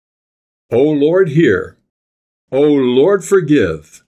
O 0.71 0.81
Lord, 0.81 1.29
hear. 1.29 1.77
O 2.51 2.61
Lord, 2.61 3.23
forgive. 3.23 4.03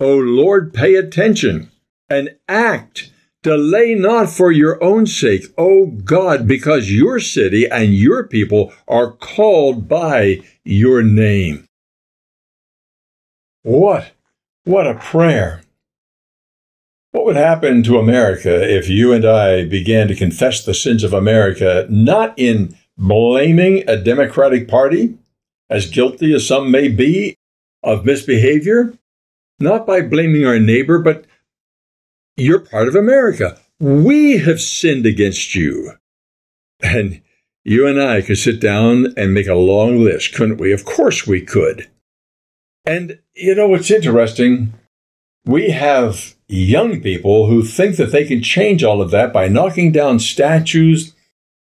O 0.00 0.16
Lord, 0.16 0.72
pay 0.72 0.94
attention 0.94 1.70
and 2.08 2.36
act. 2.48 3.10
Delay 3.42 3.94
not 3.94 4.28
for 4.30 4.50
your 4.50 4.82
own 4.82 5.06
sake, 5.06 5.44
O 5.56 5.86
God, 5.86 6.48
because 6.48 6.90
your 6.90 7.20
city 7.20 7.68
and 7.68 7.94
your 7.94 8.26
people 8.26 8.72
are 8.88 9.12
called 9.12 9.88
by 9.88 10.42
your 10.64 11.02
name. 11.02 11.66
What? 13.62 14.12
What 14.64 14.86
a 14.86 14.94
prayer. 14.94 15.62
What 17.12 17.24
would 17.24 17.36
happen 17.36 17.82
to 17.84 17.98
America 17.98 18.62
if 18.76 18.88
you 18.88 19.12
and 19.12 19.24
I 19.24 19.64
began 19.64 20.08
to 20.08 20.14
confess 20.14 20.64
the 20.64 20.74
sins 20.74 21.02
of 21.02 21.14
America, 21.14 21.86
not 21.88 22.38
in 22.38 22.76
blaming 22.98 23.88
a 23.88 23.96
Democratic 23.96 24.68
Party, 24.68 25.16
as 25.70 25.90
guilty 25.90 26.34
as 26.34 26.46
some 26.46 26.70
may 26.70 26.88
be 26.88 27.36
of 27.82 28.04
misbehavior, 28.04 28.94
not 29.58 29.86
by 29.86 30.02
blaming 30.02 30.46
our 30.46 30.58
neighbor, 30.58 30.98
but 30.98 31.24
you're 32.36 32.60
part 32.60 32.88
of 32.88 32.94
America. 32.94 33.58
We 33.80 34.38
have 34.38 34.60
sinned 34.60 35.06
against 35.06 35.54
you. 35.54 35.92
And 36.80 37.22
you 37.64 37.86
and 37.86 38.00
I 38.00 38.22
could 38.22 38.38
sit 38.38 38.60
down 38.60 39.14
and 39.16 39.34
make 39.34 39.46
a 39.46 39.54
long 39.54 40.04
list, 40.04 40.34
couldn't 40.34 40.58
we? 40.58 40.72
Of 40.72 40.84
course 40.84 41.26
we 41.26 41.40
could. 41.40 41.88
And 42.84 43.18
you 43.34 43.54
know 43.54 43.68
what's 43.68 43.90
interesting? 43.90 44.72
We 45.48 45.70
have 45.70 46.34
young 46.46 47.00
people 47.00 47.46
who 47.46 47.62
think 47.62 47.96
that 47.96 48.12
they 48.12 48.26
can 48.26 48.42
change 48.42 48.84
all 48.84 49.00
of 49.00 49.10
that 49.12 49.32
by 49.32 49.48
knocking 49.48 49.92
down 49.92 50.18
statues, 50.18 51.14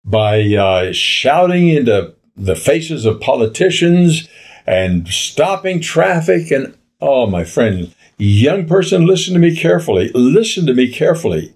by 0.06 0.44
uh, 0.44 0.94
shouting 0.94 1.70
into 1.70 2.14
the 2.36 2.56
faces 2.56 3.04
of 3.04 3.20
politicians 3.20 4.30
and 4.68 5.08
stopping 5.08 5.82
traffic. 5.82 6.52
And 6.52 6.78
oh, 7.02 7.26
my 7.26 7.44
friend, 7.44 7.96
young 8.20 8.68
person, 8.68 9.08
listen 9.08 9.34
to 9.34 9.40
me 9.40 9.56
carefully. 9.56 10.12
Listen 10.14 10.68
to 10.68 10.76
me 10.76 10.94
carefully. 10.94 11.56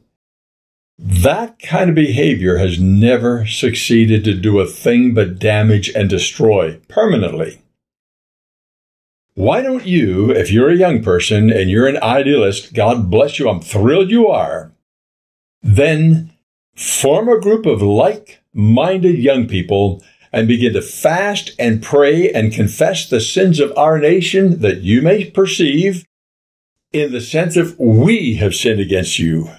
That 0.97 1.59
kind 1.59 1.87
of 1.87 1.95
behavior 1.95 2.57
has 2.57 2.79
never 2.79 3.45
succeeded 3.45 4.23
to 4.23 4.33
do 4.33 4.59
a 4.59 4.65
thing 4.65 5.13
but 5.13 5.37
damage 5.37 5.89
and 5.89 6.09
destroy 6.09 6.79
permanently. 6.87 7.61
Why 9.37 9.61
don't 9.61 9.85
you, 9.85 10.31
if 10.31 10.51
you're 10.51 10.71
a 10.71 10.75
young 10.75 11.03
person 11.03 11.51
and 11.51 11.69
you're 11.69 11.85
an 11.85 12.01
idealist, 12.01 12.73
God 12.73 13.11
bless 13.11 13.37
you, 13.37 13.47
I'm 13.47 13.61
thrilled 13.61 14.09
you 14.09 14.29
are, 14.29 14.71
then 15.61 16.33
form 16.75 17.29
a 17.29 17.39
group 17.39 17.67
of 17.67 17.83
like 17.83 18.41
minded 18.51 19.19
young 19.19 19.47
people 19.47 20.03
and 20.33 20.47
begin 20.47 20.73
to 20.73 20.81
fast 20.81 21.51
and 21.59 21.83
pray 21.83 22.31
and 22.31 22.51
confess 22.51 23.07
the 23.07 23.21
sins 23.21 23.59
of 23.59 23.71
our 23.77 23.99
nation 23.99 24.61
that 24.61 24.81
you 24.81 25.03
may 25.03 25.29
perceive 25.29 26.03
in 26.91 27.11
the 27.11 27.21
sense 27.21 27.55
of 27.55 27.77
we 27.77 28.37
have 28.37 28.55
sinned 28.55 28.79
against 28.79 29.19
you. 29.19 29.51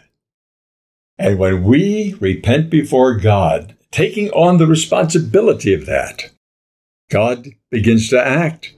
And 1.19 1.39
when 1.39 1.63
we 1.63 2.17
repent 2.19 2.69
before 2.69 3.15
God, 3.15 3.77
taking 3.93 4.29
on 4.31 4.59
the 4.59 4.67
responsibility 4.67 5.73
of 5.73 5.87
that, 5.87 6.33
God 7.11 7.47
begins 7.71 8.09
to 8.09 8.21
act. 8.21 8.75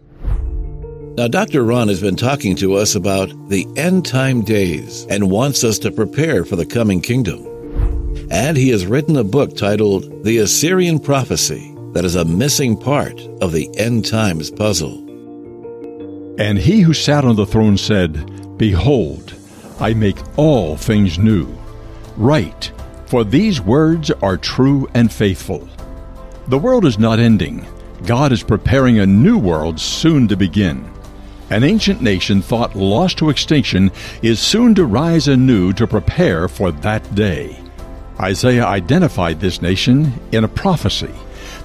Now, 1.16 1.26
Dr. 1.26 1.64
Ron 1.64 1.88
has 1.88 2.00
been 2.00 2.14
talking 2.14 2.54
to 2.56 2.74
us 2.74 2.94
about 2.94 3.30
the 3.48 3.66
end 3.76 4.06
time 4.06 4.42
days 4.42 5.06
and 5.10 5.28
wants 5.28 5.64
us 5.64 5.78
to 5.80 5.90
prepare 5.90 6.44
for 6.44 6.54
the 6.54 6.64
coming 6.64 7.00
kingdom. 7.00 7.46
And 8.30 8.56
he 8.56 8.68
has 8.70 8.86
written 8.86 9.16
a 9.16 9.24
book 9.24 9.56
titled 9.56 10.22
The 10.22 10.38
Assyrian 10.38 11.00
Prophecy 11.00 11.74
that 11.94 12.04
is 12.04 12.14
a 12.14 12.24
missing 12.24 12.76
part 12.76 13.20
of 13.42 13.50
the 13.50 13.68
end 13.76 14.06
times 14.06 14.52
puzzle. 14.52 14.98
And 16.38 16.56
he 16.56 16.80
who 16.80 16.94
sat 16.94 17.24
on 17.24 17.34
the 17.34 17.44
throne 17.44 17.76
said, 17.76 18.56
Behold, 18.56 19.34
I 19.80 19.94
make 19.94 20.18
all 20.38 20.76
things 20.76 21.18
new. 21.18 21.48
Write, 22.16 22.70
for 23.06 23.24
these 23.24 23.60
words 23.60 24.12
are 24.22 24.36
true 24.36 24.88
and 24.94 25.12
faithful. 25.12 25.68
The 26.46 26.58
world 26.58 26.84
is 26.84 27.00
not 27.00 27.18
ending. 27.18 27.66
God 28.06 28.30
is 28.30 28.44
preparing 28.44 29.00
a 29.00 29.06
new 29.06 29.38
world 29.38 29.80
soon 29.80 30.28
to 30.28 30.36
begin. 30.36 30.88
An 31.50 31.64
ancient 31.64 32.00
nation 32.00 32.42
thought 32.42 32.76
lost 32.76 33.18
to 33.18 33.28
extinction 33.28 33.90
is 34.22 34.38
soon 34.38 34.72
to 34.76 34.84
rise 34.84 35.26
anew 35.26 35.72
to 35.72 35.86
prepare 35.86 36.46
for 36.46 36.70
that 36.70 37.14
day. 37.16 37.58
Isaiah 38.20 38.66
identified 38.66 39.40
this 39.40 39.60
nation 39.60 40.12
in 40.30 40.44
a 40.44 40.48
prophecy 40.48 41.12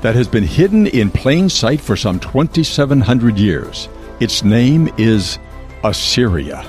that 0.01 0.15
has 0.15 0.27
been 0.27 0.43
hidden 0.43 0.87
in 0.87 1.11
plain 1.11 1.49
sight 1.49 1.79
for 1.79 1.95
some 1.95 2.19
2,700 2.19 3.37
years. 3.37 3.87
Its 4.19 4.43
name 4.43 4.89
is 4.97 5.37
Assyria. 5.83 6.65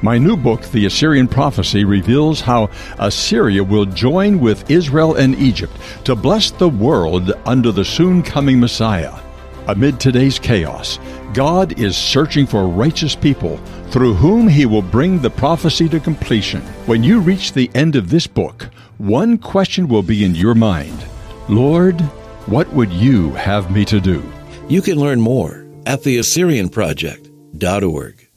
My 0.00 0.16
new 0.16 0.36
book, 0.36 0.62
The 0.62 0.86
Assyrian 0.86 1.28
Prophecy, 1.28 1.84
reveals 1.84 2.40
how 2.40 2.70
Assyria 2.98 3.62
will 3.62 3.84
join 3.84 4.40
with 4.40 4.70
Israel 4.70 5.14
and 5.14 5.34
Egypt 5.36 5.76
to 6.04 6.16
bless 6.16 6.50
the 6.50 6.70
world 6.70 7.32
under 7.44 7.70
the 7.70 7.84
soon 7.84 8.22
coming 8.22 8.58
Messiah. 8.58 9.12
Amid 9.68 10.00
today's 10.00 10.40
chaos, 10.40 10.98
God 11.32 11.78
is 11.78 11.96
searching 11.96 12.48
for 12.48 12.66
righteous 12.66 13.14
people 13.14 13.58
through 13.90 14.14
whom 14.14 14.48
he 14.48 14.66
will 14.66 14.82
bring 14.82 15.20
the 15.20 15.30
prophecy 15.30 15.88
to 15.90 16.00
completion. 16.00 16.62
When 16.86 17.04
you 17.04 17.20
reach 17.20 17.52
the 17.52 17.70
end 17.72 17.94
of 17.94 18.10
this 18.10 18.26
book, 18.26 18.64
one 18.98 19.38
question 19.38 19.86
will 19.86 20.02
be 20.02 20.24
in 20.24 20.34
your 20.34 20.56
mind 20.56 21.06
Lord, 21.48 22.00
what 22.46 22.72
would 22.72 22.92
you 22.92 23.30
have 23.34 23.70
me 23.70 23.84
to 23.84 24.00
do? 24.00 24.20
You 24.68 24.82
can 24.82 24.98
learn 24.98 25.20
more 25.20 25.64
at 25.86 26.00
theassyrianproject.org. 26.00 28.28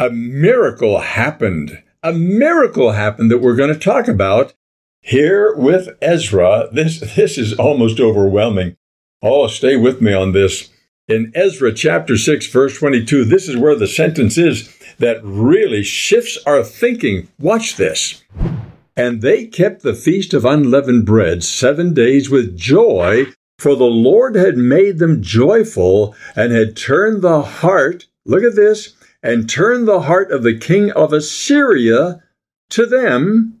A 0.00 0.10
miracle 0.10 1.00
happened. 1.00 1.82
A 2.02 2.12
miracle 2.12 2.92
happened 2.92 3.30
that 3.30 3.38
we're 3.38 3.56
going 3.56 3.72
to 3.72 3.78
talk 3.78 4.06
about 4.06 4.52
here 5.00 5.56
with 5.56 5.88
Ezra. 6.02 6.68
This, 6.72 7.00
this 7.16 7.38
is 7.38 7.54
almost 7.54 8.00
overwhelming. 8.00 8.76
Oh, 9.20 9.48
stay 9.48 9.74
with 9.76 10.00
me 10.00 10.12
on 10.14 10.30
this. 10.30 10.70
In 11.08 11.32
Ezra 11.34 11.72
chapter 11.72 12.16
6, 12.16 12.46
verse 12.48 12.78
22, 12.78 13.24
this 13.24 13.48
is 13.48 13.56
where 13.56 13.74
the 13.74 13.88
sentence 13.88 14.38
is 14.38 14.72
that 14.98 15.24
really 15.24 15.82
shifts 15.82 16.38
our 16.46 16.62
thinking. 16.62 17.26
Watch 17.40 17.76
this. 17.76 18.22
And 18.96 19.20
they 19.20 19.46
kept 19.46 19.82
the 19.82 19.94
feast 19.94 20.34
of 20.34 20.44
unleavened 20.44 21.04
bread 21.04 21.42
seven 21.42 21.94
days 21.94 22.30
with 22.30 22.56
joy, 22.56 23.26
for 23.58 23.74
the 23.74 23.86
Lord 23.86 24.36
had 24.36 24.56
made 24.56 24.98
them 24.98 25.20
joyful 25.20 26.14
and 26.36 26.52
had 26.52 26.76
turned 26.76 27.22
the 27.22 27.42
heart, 27.42 28.06
look 28.24 28.44
at 28.44 28.54
this, 28.54 28.94
and 29.20 29.50
turned 29.50 29.88
the 29.88 30.02
heart 30.02 30.30
of 30.30 30.44
the 30.44 30.56
king 30.56 30.92
of 30.92 31.12
Assyria 31.12 32.22
to 32.70 32.86
them, 32.86 33.60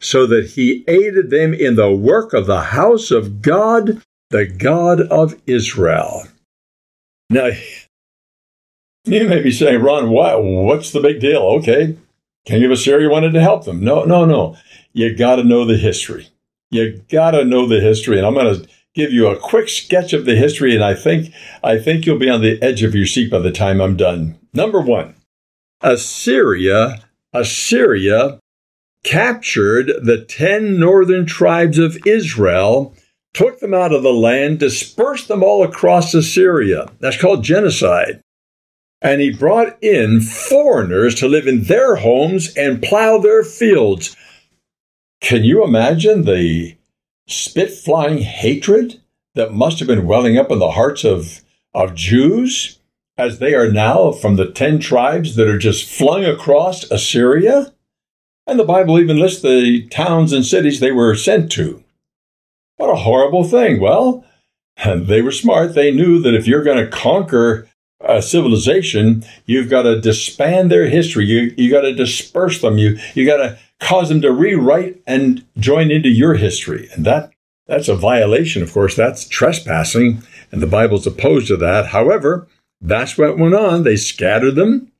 so 0.00 0.26
that 0.26 0.50
he 0.50 0.84
aided 0.88 1.30
them 1.30 1.54
in 1.54 1.76
the 1.76 1.92
work 1.92 2.32
of 2.32 2.46
the 2.46 2.62
house 2.62 3.12
of 3.12 3.42
God 3.42 4.02
the 4.30 4.46
God 4.46 5.00
of 5.00 5.40
Israel. 5.46 6.24
Now, 7.30 7.50
you 9.04 9.28
may 9.28 9.42
be 9.42 9.50
saying, 9.50 9.82
Ron, 9.82 10.10
why, 10.10 10.34
what's 10.36 10.92
the 10.92 11.00
big 11.00 11.20
deal? 11.20 11.42
Okay, 11.58 11.96
King 12.44 12.64
of 12.64 12.70
Assyria 12.70 13.08
wanted 13.08 13.32
to 13.32 13.40
help 13.40 13.64
them. 13.64 13.82
No, 13.82 14.04
no, 14.04 14.24
no. 14.24 14.56
You 14.92 15.14
got 15.14 15.36
to 15.36 15.44
know 15.44 15.64
the 15.64 15.76
history. 15.76 16.28
You 16.70 17.02
got 17.10 17.32
to 17.32 17.44
know 17.44 17.66
the 17.66 17.80
history. 17.80 18.18
And 18.18 18.26
I'm 18.26 18.34
going 18.34 18.54
to 18.54 18.68
give 18.94 19.12
you 19.12 19.28
a 19.28 19.38
quick 19.38 19.68
sketch 19.68 20.12
of 20.12 20.24
the 20.24 20.34
history, 20.34 20.74
and 20.74 20.82
I 20.82 20.94
think, 20.94 21.32
I 21.62 21.78
think 21.78 22.04
you'll 22.04 22.18
be 22.18 22.30
on 22.30 22.40
the 22.40 22.60
edge 22.62 22.82
of 22.82 22.94
your 22.94 23.06
seat 23.06 23.30
by 23.30 23.38
the 23.38 23.52
time 23.52 23.80
I'm 23.80 23.96
done. 23.96 24.38
Number 24.52 24.80
one, 24.80 25.14
Assyria, 25.82 27.02
Assyria 27.32 28.40
captured 29.04 29.92
the 30.02 30.24
10 30.24 30.80
northern 30.80 31.26
tribes 31.26 31.78
of 31.78 31.98
Israel 32.04 32.94
took 33.34 33.60
them 33.60 33.74
out 33.74 33.92
of 33.92 34.02
the 34.02 34.12
land, 34.12 34.58
dispersed 34.58 35.28
them 35.28 35.42
all 35.42 35.62
across 35.62 36.14
Assyria. 36.14 36.90
That's 37.00 37.20
called 37.20 37.44
genocide. 37.44 38.20
And 39.00 39.20
he 39.20 39.30
brought 39.30 39.82
in 39.82 40.20
foreigners 40.20 41.14
to 41.16 41.28
live 41.28 41.46
in 41.46 41.64
their 41.64 41.96
homes 41.96 42.54
and 42.56 42.82
plow 42.82 43.18
their 43.18 43.44
fields. 43.44 44.16
Can 45.20 45.44
you 45.44 45.62
imagine 45.64 46.24
the 46.24 46.76
spit 47.28 47.70
flying 47.70 48.18
hatred 48.18 49.00
that 49.34 49.52
must 49.52 49.78
have 49.78 49.88
been 49.88 50.06
welling 50.06 50.36
up 50.36 50.50
in 50.50 50.58
the 50.58 50.72
hearts 50.72 51.04
of, 51.04 51.40
of 51.74 51.94
Jews 51.94 52.78
as 53.16 53.38
they 53.38 53.54
are 53.54 53.70
now 53.70 54.10
from 54.10 54.36
the 54.36 54.50
10 54.50 54.80
tribes 54.80 55.36
that 55.36 55.48
are 55.48 55.58
just 55.58 55.88
flung 55.88 56.24
across 56.24 56.90
Assyria? 56.90 57.72
And 58.48 58.58
the 58.58 58.64
Bible 58.64 58.98
even 58.98 59.18
lists 59.18 59.42
the 59.42 59.86
towns 59.88 60.32
and 60.32 60.44
cities 60.44 60.80
they 60.80 60.92
were 60.92 61.14
sent 61.14 61.52
to. 61.52 61.84
What 62.78 62.90
a 62.90 62.96
horrible 62.96 63.44
thing. 63.44 63.80
Well, 63.80 64.24
they 64.86 65.20
were 65.20 65.32
smart. 65.32 65.74
They 65.74 65.90
knew 65.90 66.20
that 66.20 66.34
if 66.34 66.46
you're 66.46 66.62
going 66.62 66.82
to 66.82 66.90
conquer 66.90 67.68
a 68.00 68.22
civilization, 68.22 69.24
you've 69.46 69.68
got 69.68 69.82
to 69.82 70.00
disband 70.00 70.70
their 70.70 70.86
history. 70.86 71.26
You, 71.26 71.52
you 71.56 71.70
got 71.70 71.80
to 71.80 71.92
disperse 71.92 72.60
them. 72.60 72.78
You, 72.78 72.96
you 73.14 73.26
got 73.26 73.38
to 73.38 73.58
cause 73.80 74.08
them 74.08 74.20
to 74.22 74.32
rewrite 74.32 75.02
and 75.06 75.44
join 75.58 75.90
into 75.90 76.08
your 76.08 76.34
history. 76.34 76.88
And 76.94 77.04
that, 77.04 77.32
that's 77.66 77.88
a 77.88 77.96
violation. 77.96 78.62
Of 78.62 78.72
course, 78.72 78.94
that's 78.94 79.26
trespassing. 79.26 80.22
And 80.52 80.62
the 80.62 80.68
Bible's 80.68 81.06
opposed 81.06 81.48
to 81.48 81.56
that. 81.56 81.86
However, 81.86 82.46
that's 82.80 83.18
what 83.18 83.38
went 83.38 83.54
on. 83.56 83.82
They 83.82 83.96
scattered 83.96 84.54
them 84.54 84.92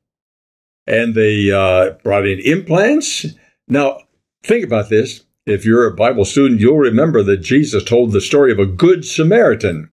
and 0.85 1.15
they 1.15 1.49
uh, 1.49 1.91
brought 2.03 2.27
in 2.27 2.39
implants. 2.39 3.25
Now, 3.69 3.99
think 4.43 4.65
about 4.65 4.89
this. 4.89 5.23
If 5.49 5.65
you're 5.65 5.87
a 5.87 5.95
Bible 5.95 6.25
student, 6.25 6.61
you'll 6.61 6.77
remember 6.77 7.23
that 7.23 7.37
Jesus 7.37 7.83
told 7.83 8.11
the 8.11 8.21
story 8.21 8.51
of 8.51 8.59
a 8.59 8.67
good 8.67 9.03
Samaritan. 9.03 9.89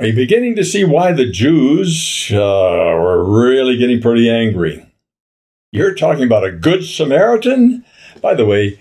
Are 0.00 0.06
you 0.06 0.14
beginning 0.14 0.56
to 0.56 0.64
see 0.64 0.82
why 0.82 1.12
the 1.12 1.30
Jews 1.30 2.30
uh, 2.32 2.36
were 2.38 3.22
really 3.22 3.76
getting 3.76 4.00
pretty 4.00 4.30
angry? 4.30 4.86
You're 5.72 5.94
talking 5.94 6.24
about 6.24 6.46
a 6.46 6.52
good 6.52 6.84
Samaritan? 6.86 7.84
By 8.22 8.32
the 8.32 8.46
way, 8.46 8.80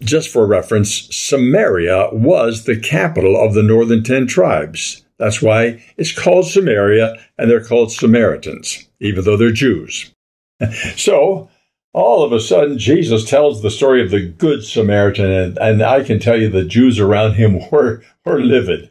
just 0.00 0.28
for 0.28 0.44
reference, 0.44 1.08
Samaria 1.14 2.08
was 2.12 2.64
the 2.64 2.76
capital 2.76 3.40
of 3.40 3.54
the 3.54 3.62
northern 3.62 4.02
ten 4.02 4.26
tribes. 4.26 5.04
That's 5.18 5.40
why 5.40 5.84
it's 5.96 6.10
called 6.10 6.48
Samaria 6.48 7.14
and 7.38 7.48
they're 7.48 7.64
called 7.64 7.92
Samaritans, 7.92 8.88
even 8.98 9.22
though 9.22 9.36
they're 9.36 9.52
Jews. 9.52 10.12
so, 10.96 11.48
all 11.94 12.22
of 12.22 12.32
a 12.32 12.40
sudden, 12.40 12.78
Jesus 12.78 13.28
tells 13.28 13.60
the 13.60 13.70
story 13.70 14.02
of 14.02 14.10
the 14.10 14.26
Good 14.26 14.64
Samaritan, 14.64 15.30
and, 15.30 15.58
and 15.58 15.82
I 15.82 16.02
can 16.02 16.18
tell 16.18 16.40
you 16.40 16.48
the 16.48 16.64
Jews 16.64 16.98
around 16.98 17.34
him 17.34 17.58
were, 17.70 18.02
were 18.24 18.40
livid 18.40 18.90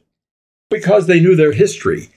because 0.70 1.08
they 1.08 1.20
knew 1.20 1.36
their 1.36 1.51
history. 1.51 2.10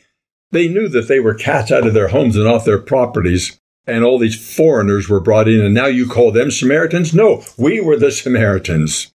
They 0.53 0.69
knew 0.69 0.89
that 0.89 1.09
they 1.09 1.21
were 1.21 1.35
cast 1.35 1.73
out 1.73 1.87
of 1.87 1.95
their 1.95 2.09
homes 2.09 2.37
and 2.37 2.47
off 2.47 2.65
their 2.65 2.79
properties, 2.79 3.61
and 3.87 4.05
all 4.05 4.19
these 4.19 4.57
foreigners 4.57 5.09
were 5.09 5.21
brought 5.21 5.49
in, 5.49 5.61
and 5.61 5.75
now 5.75 5.87
you 5.87 6.07
call 6.07 6.31
them 6.31 6.51
Samaritans? 6.51 7.13
No, 7.13 7.43
we 7.59 7.81
were 7.81 7.97
the 7.97 8.13
Samaritans. 8.13 9.13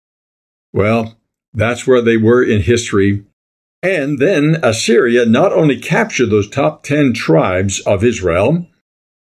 Well, 0.72 1.16
that's 1.52 1.86
where 1.86 2.00
they 2.00 2.16
were 2.16 2.42
in 2.42 2.62
history. 2.62 3.24
And 3.82 4.18
then 4.18 4.58
Assyria 4.62 5.26
not 5.26 5.52
only 5.52 5.78
captured 5.78 6.30
those 6.30 6.48
top 6.48 6.82
10 6.82 7.12
tribes 7.12 7.80
of 7.80 8.02
Israel, 8.02 8.66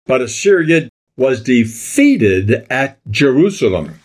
but 0.06 0.22
Assyria 0.22 0.90
was 1.20 1.44
defeated 1.44 2.66
at 2.70 2.98
Jerusalem. 3.12 4.00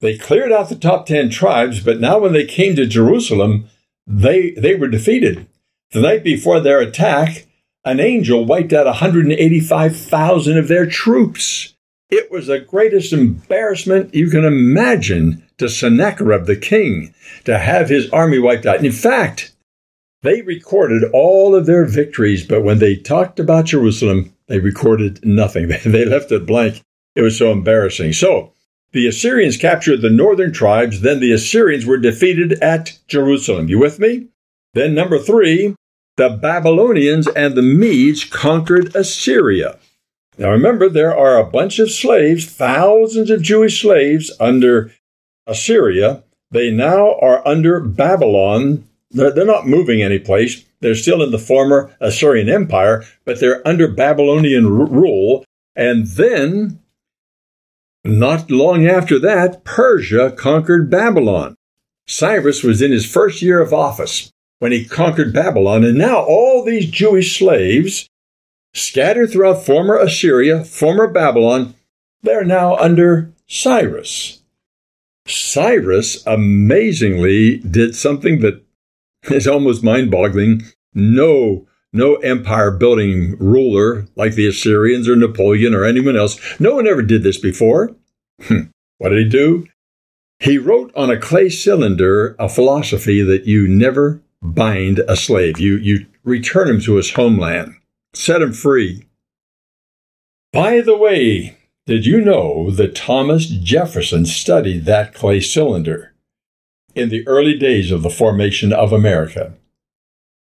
They 0.00 0.16
cleared 0.16 0.52
out 0.52 0.68
the 0.68 0.76
top 0.76 1.04
10 1.06 1.30
tribes, 1.30 1.80
but 1.80 2.00
now 2.00 2.20
when 2.20 2.32
they 2.32 2.46
came 2.46 2.76
to 2.76 2.86
Jerusalem, 2.86 3.68
they, 4.06 4.52
they 4.52 4.76
were 4.76 4.88
defeated. 4.88 5.46
The 5.90 6.00
night 6.00 6.22
before 6.22 6.60
their 6.60 6.80
attack, 6.80 7.48
an 7.84 7.98
angel 7.98 8.44
wiped 8.44 8.72
out 8.72 8.86
185,000 8.86 10.56
of 10.56 10.68
their 10.68 10.86
troops. 10.86 11.74
It 12.08 12.30
was 12.30 12.46
the 12.46 12.60
greatest 12.60 13.12
embarrassment 13.12 14.14
you 14.14 14.30
can 14.30 14.44
imagine 14.44 15.44
to 15.58 15.68
Sennacherib 15.68 16.46
the 16.46 16.56
king 16.56 17.12
to 17.44 17.58
have 17.58 17.88
his 17.88 18.08
army 18.10 18.38
wiped 18.38 18.64
out. 18.64 18.84
In 18.84 18.92
fact, 18.92 19.52
they 20.22 20.42
recorded 20.42 21.10
all 21.12 21.54
of 21.54 21.66
their 21.66 21.84
victories, 21.84 22.46
but 22.46 22.62
when 22.62 22.78
they 22.78 22.94
talked 22.94 23.40
about 23.40 23.66
Jerusalem, 23.66 24.34
they 24.50 24.58
recorded 24.58 25.24
nothing. 25.24 25.68
They 25.84 26.04
left 26.04 26.32
it 26.32 26.44
blank. 26.44 26.82
It 27.14 27.22
was 27.22 27.38
so 27.38 27.52
embarrassing. 27.52 28.12
So, 28.12 28.52
the 28.92 29.06
Assyrians 29.06 29.56
captured 29.56 30.02
the 30.02 30.10
northern 30.10 30.52
tribes, 30.52 31.00
then 31.00 31.20
the 31.20 31.32
Assyrians 31.32 31.86
were 31.86 31.96
defeated 31.96 32.54
at 32.54 32.98
Jerusalem. 33.06 33.68
You 33.68 33.78
with 33.78 34.00
me? 34.00 34.26
Then, 34.74 34.94
number 34.94 35.18
three, 35.18 35.76
the 36.16 36.30
Babylonians 36.30 37.28
and 37.28 37.54
the 37.54 37.62
Medes 37.62 38.24
conquered 38.24 38.94
Assyria. 38.96 39.78
Now 40.36 40.50
remember, 40.50 40.88
there 40.88 41.16
are 41.16 41.38
a 41.38 41.48
bunch 41.48 41.78
of 41.78 41.90
slaves, 41.90 42.46
thousands 42.46 43.30
of 43.30 43.42
Jewish 43.42 43.80
slaves 43.80 44.32
under 44.40 44.92
Assyria. 45.46 46.24
They 46.50 46.70
now 46.70 47.14
are 47.20 47.46
under 47.46 47.78
Babylon. 47.78 48.88
They're, 49.12 49.44
not 49.44 49.68
moving 49.68 50.02
anyplace. 50.02 50.64
They're 50.80 50.94
still 50.94 51.22
in 51.22 51.30
the 51.30 51.38
former 51.38 51.94
Assyrian 52.00 52.48
Empire, 52.48 53.04
but 53.24 53.40
they're 53.40 53.66
under 53.66 53.88
Babylonian 53.88 54.64
r- 54.64 54.86
rule. 54.86 55.44
And 55.76 56.06
then, 56.06 56.80
not 58.04 58.50
long 58.50 58.86
after 58.86 59.18
that, 59.18 59.64
Persia 59.64 60.32
conquered 60.32 60.90
Babylon. 60.90 61.54
Cyrus 62.06 62.62
was 62.62 62.82
in 62.82 62.92
his 62.92 63.06
first 63.06 63.42
year 63.42 63.60
of 63.60 63.72
office 63.72 64.30
when 64.58 64.72
he 64.72 64.84
conquered 64.84 65.32
Babylon, 65.32 65.84
and 65.84 65.96
now 65.96 66.18
all 66.18 66.64
these 66.64 66.90
Jewish 66.90 67.38
slaves, 67.38 68.08
scattered 68.74 69.30
throughout 69.30 69.64
former 69.64 69.96
Assyria, 69.96 70.64
former 70.64 71.08
Babylon, 71.08 71.74
they're 72.22 72.44
now 72.44 72.76
under 72.76 73.32
Cyrus. 73.46 74.42
Cyrus 75.26 76.24
amazingly 76.26 77.58
did 77.58 77.94
something 77.94 78.40
that 78.40 78.62
is 79.30 79.46
almost 79.46 79.82
mind 79.82 80.10
boggling. 80.10 80.62
No, 80.94 81.66
no 81.92 82.16
empire 82.16 82.70
building 82.70 83.36
ruler 83.38 84.06
like 84.16 84.34
the 84.34 84.48
Assyrians 84.48 85.08
or 85.08 85.16
Napoleon 85.16 85.74
or 85.74 85.84
anyone 85.84 86.16
else. 86.16 86.38
No 86.60 86.74
one 86.74 86.86
ever 86.86 87.02
did 87.02 87.22
this 87.22 87.38
before. 87.38 87.94
Hmm. 88.42 88.62
what 88.98 89.10
did 89.10 89.18
he 89.18 89.28
do? 89.28 89.66
He 90.38 90.56
wrote 90.56 90.90
on 90.96 91.10
a 91.10 91.18
clay 91.18 91.50
cylinder 91.50 92.34
a 92.38 92.48
philosophy 92.48 93.22
that 93.22 93.44
you 93.44 93.68
never 93.68 94.22
bind 94.40 95.00
a 95.00 95.16
slave. 95.16 95.60
You, 95.60 95.76
you 95.76 96.06
return 96.24 96.68
him 96.68 96.80
to 96.82 96.96
his 96.96 97.12
homeland, 97.12 97.74
set 98.14 98.40
him 98.40 98.54
free. 98.54 99.04
By 100.52 100.80
the 100.80 100.96
way, 100.96 101.58
did 101.86 102.06
you 102.06 102.22
know 102.22 102.70
that 102.70 102.94
Thomas 102.94 103.46
Jefferson 103.46 104.24
studied 104.24 104.86
that 104.86 105.12
clay 105.12 105.40
cylinder 105.40 106.09
in 107.00 107.08
the 107.08 107.26
early 107.26 107.56
days 107.56 107.90
of 107.90 108.02
the 108.02 108.10
formation 108.10 108.72
of 108.72 108.92
America? 108.92 109.54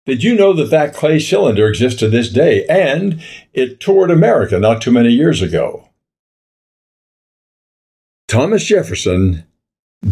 Did 0.05 0.23
you 0.23 0.35
know 0.35 0.53
that 0.53 0.69
that 0.69 0.93
clay 0.93 1.17
cylinder 1.17 1.67
exists 1.67 1.99
to 1.99 2.07
this 2.07 2.29
day 2.29 2.65
and 2.67 3.21
it 3.53 3.79
toured 3.79 4.11
America 4.11 4.59
not 4.59 4.81
too 4.81 4.91
many 4.91 5.09
years 5.09 5.41
ago? 5.41 5.89
Thomas 8.27 8.63
Jefferson 8.63 9.45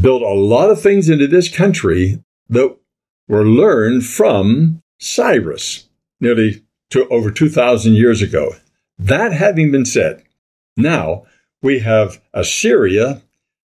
built 0.01 0.23
a 0.23 0.33
lot 0.33 0.71
of 0.71 0.81
things 0.81 1.09
into 1.09 1.27
this 1.27 1.55
country 1.55 2.23
that 2.49 2.75
were 3.27 3.45
learned 3.45 4.05
from 4.05 4.81
Cyrus 4.99 5.87
nearly 6.19 6.63
to 6.89 7.07
over 7.09 7.29
2,000 7.29 7.93
years 7.93 8.21
ago. 8.21 8.55
That 8.97 9.33
having 9.33 9.71
been 9.71 9.85
said, 9.85 10.23
now 10.75 11.25
we 11.61 11.79
have 11.79 12.21
Assyria 12.33 13.21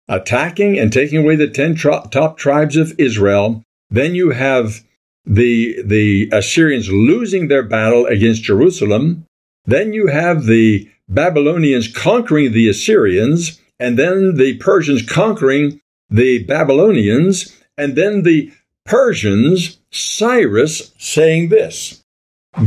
attacking 0.10 0.78
and 0.78 0.92
taking 0.92 1.20
away 1.20 1.36
the 1.36 1.48
10 1.48 1.76
top 1.76 2.38
tribes 2.38 2.76
of 2.76 2.94
Israel. 3.00 3.64
Then 3.90 4.16
you 4.16 4.32
have 4.32 4.82
the, 5.26 5.82
the 5.84 6.30
Assyrians 6.34 6.92
losing 6.92 7.48
their 7.48 7.64
battle 7.64 8.06
against 8.08 8.44
Jerusalem. 8.44 9.26
Then 9.66 9.94
you 9.94 10.08
have 10.08 10.46
the 10.46 10.90
Babylonians 11.08 11.88
conquering 11.88 12.52
the 12.52 12.68
Assyrians, 12.68 13.62
and 13.80 13.98
then 13.98 14.36
the 14.36 14.58
Persians 14.58 15.08
conquering 15.08 15.80
the 16.10 16.44
Babylonians, 16.44 17.56
and 17.78 17.96
then 17.96 18.24
the 18.24 18.52
Persians, 18.86 19.78
Cyrus 19.92 20.94
saying 20.98 21.50
this 21.50 22.04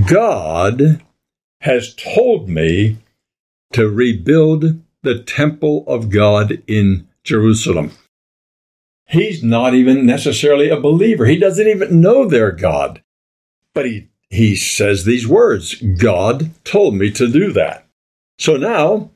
God 0.07 1.03
has 1.61 1.95
told 1.95 2.49
me 2.49 2.99
to 3.73 3.89
rebuild 3.89 4.81
the 5.03 5.23
temple 5.23 5.85
of 5.87 6.11
God 6.11 6.63
in 6.67 7.09
Jerusalem. 7.25 7.93
He's 9.07 9.43
not 9.43 9.75
even 9.75 10.07
necessarily 10.07 10.69
a 10.69 10.81
believer. 10.81 11.27
He 11.27 11.39
doesn't 11.39 11.67
even 11.67 12.01
know 12.01 12.27
their 12.27 12.51
God. 12.51 13.03
But 13.75 13.87
he, 13.87 14.09
he 14.31 14.57
says 14.57 15.05
these 15.05 15.29
words 15.29 15.75
God 15.75 16.51
told 16.65 16.95
me 16.95 17.11
to 17.13 17.31
do 17.31 17.53
that. 17.53 17.87
So 18.39 18.57
now 18.57 19.11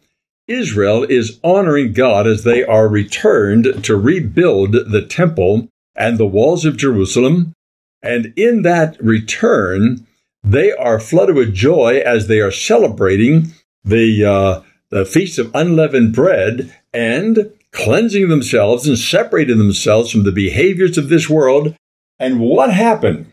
Israel 0.46 1.04
is 1.04 1.40
honoring 1.42 1.92
God 1.92 2.26
as 2.26 2.44
they 2.44 2.62
are 2.62 2.88
returned 2.88 3.82
to 3.84 3.96
rebuild 3.96 4.72
the 4.72 5.04
temple 5.08 5.68
and 5.96 6.18
the 6.18 6.26
walls 6.26 6.64
of 6.64 6.76
Jerusalem. 6.76 7.54
And 8.02 8.32
in 8.36 8.62
that 8.62 9.02
return, 9.02 10.06
they 10.44 10.72
are 10.72 11.00
flooded 11.00 11.34
with 11.34 11.54
joy 11.54 12.02
as 12.04 12.28
they 12.28 12.40
are 12.40 12.52
celebrating 12.52 13.52
the, 13.82 14.24
uh, 14.24 14.60
the 14.90 15.04
Feast 15.04 15.38
of 15.38 15.52
Unleavened 15.54 16.14
Bread 16.14 16.76
and 16.92 17.50
cleansing 17.76 18.28
themselves 18.28 18.88
and 18.88 18.98
separating 18.98 19.58
themselves 19.58 20.10
from 20.10 20.24
the 20.24 20.32
behaviors 20.32 20.98
of 20.98 21.08
this 21.08 21.30
world. 21.30 21.76
And 22.18 22.40
what 22.40 22.72
happened? 22.72 23.30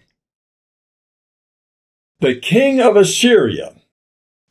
The 2.20 2.36
king 2.36 2.80
of 2.80 2.96
Assyria, 2.96 3.74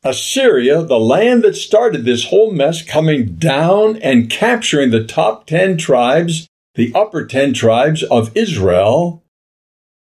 Assyria, 0.03 0.83
the 0.83 0.99
land 0.99 1.45
that 1.45 1.55
started 1.55 2.05
this 2.05 2.27
whole 2.27 2.51
mess, 2.51 2.83
coming 2.83 3.37
down 3.37 3.97
and 3.99 4.29
capturing 4.29 4.91
the 4.91 5.05
top 5.05 5.47
10 5.47 5.79
tribes 5.79 6.49
the 6.75 6.93
upper 6.95 7.27
10 7.27 7.53
tribes 7.53 8.03
of 8.05 8.35
Israel. 8.37 9.23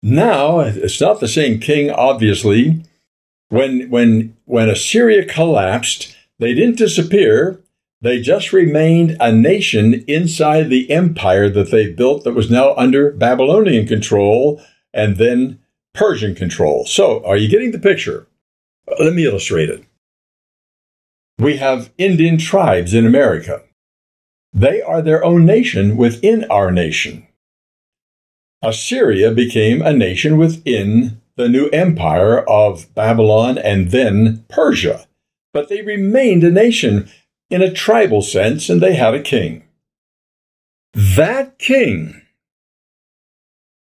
Now, 0.04 0.60
it's 0.60 1.02
not 1.02 1.19
the 1.19 1.28
same 1.28 1.60
king, 1.60 1.89
obviously. 1.89 2.84
When, 3.50 3.89
when, 3.89 4.36
when 4.45 4.69
Assyria 4.69 5.26
collapsed, 5.26 6.15
they 6.39 6.54
didn't 6.54 6.78
disappear. 6.78 7.62
They 8.01 8.21
just 8.21 8.53
remained 8.53 9.17
a 9.19 9.31
nation 9.31 10.05
inside 10.07 10.69
the 10.69 10.91
empire 10.91 11.49
that 11.49 11.71
they 11.71 11.91
built 11.91 12.23
that 12.23 12.33
was 12.33 12.51
now 12.51 12.75
under 12.75 13.12
Babylonian 13.12 13.88
control 13.88 14.62
and 14.93 15.17
then 15.17 15.60
Persian 15.93 16.36
control. 16.36 16.86
So, 16.86 17.25
are 17.25 17.38
you 17.38 17.47
getting 17.47 17.71
the 17.71 17.79
picture? 17.79 18.27
Let 18.99 19.13
me 19.13 19.25
illustrate 19.25 19.69
it. 19.69 19.83
We 21.39 21.57
have 21.57 21.91
Indian 21.97 22.38
tribes 22.38 22.93
in 22.93 23.05
America. 23.05 23.63
They 24.53 24.81
are 24.81 25.01
their 25.01 25.23
own 25.23 25.45
nation 25.45 25.97
within 25.97 26.45
our 26.51 26.71
nation. 26.71 27.27
Assyria 28.62 29.31
became 29.31 29.81
a 29.81 29.93
nation 29.93 30.38
within 30.38 31.21
the 31.36 31.49
new 31.49 31.69
empire 31.69 32.39
of 32.39 32.93
Babylon 32.95 33.57
and 33.57 33.91
then 33.91 34.45
Persia, 34.49 35.07
but 35.53 35.69
they 35.69 35.81
remained 35.81 36.43
a 36.43 36.49
nation 36.51 37.10
in 37.49 37.62
a 37.62 37.73
tribal 37.73 38.21
sense 38.21 38.69
and 38.69 38.81
they 38.81 38.95
had 38.95 39.13
a 39.13 39.21
king. 39.21 39.63
That 40.93 41.60
king, 41.60 42.21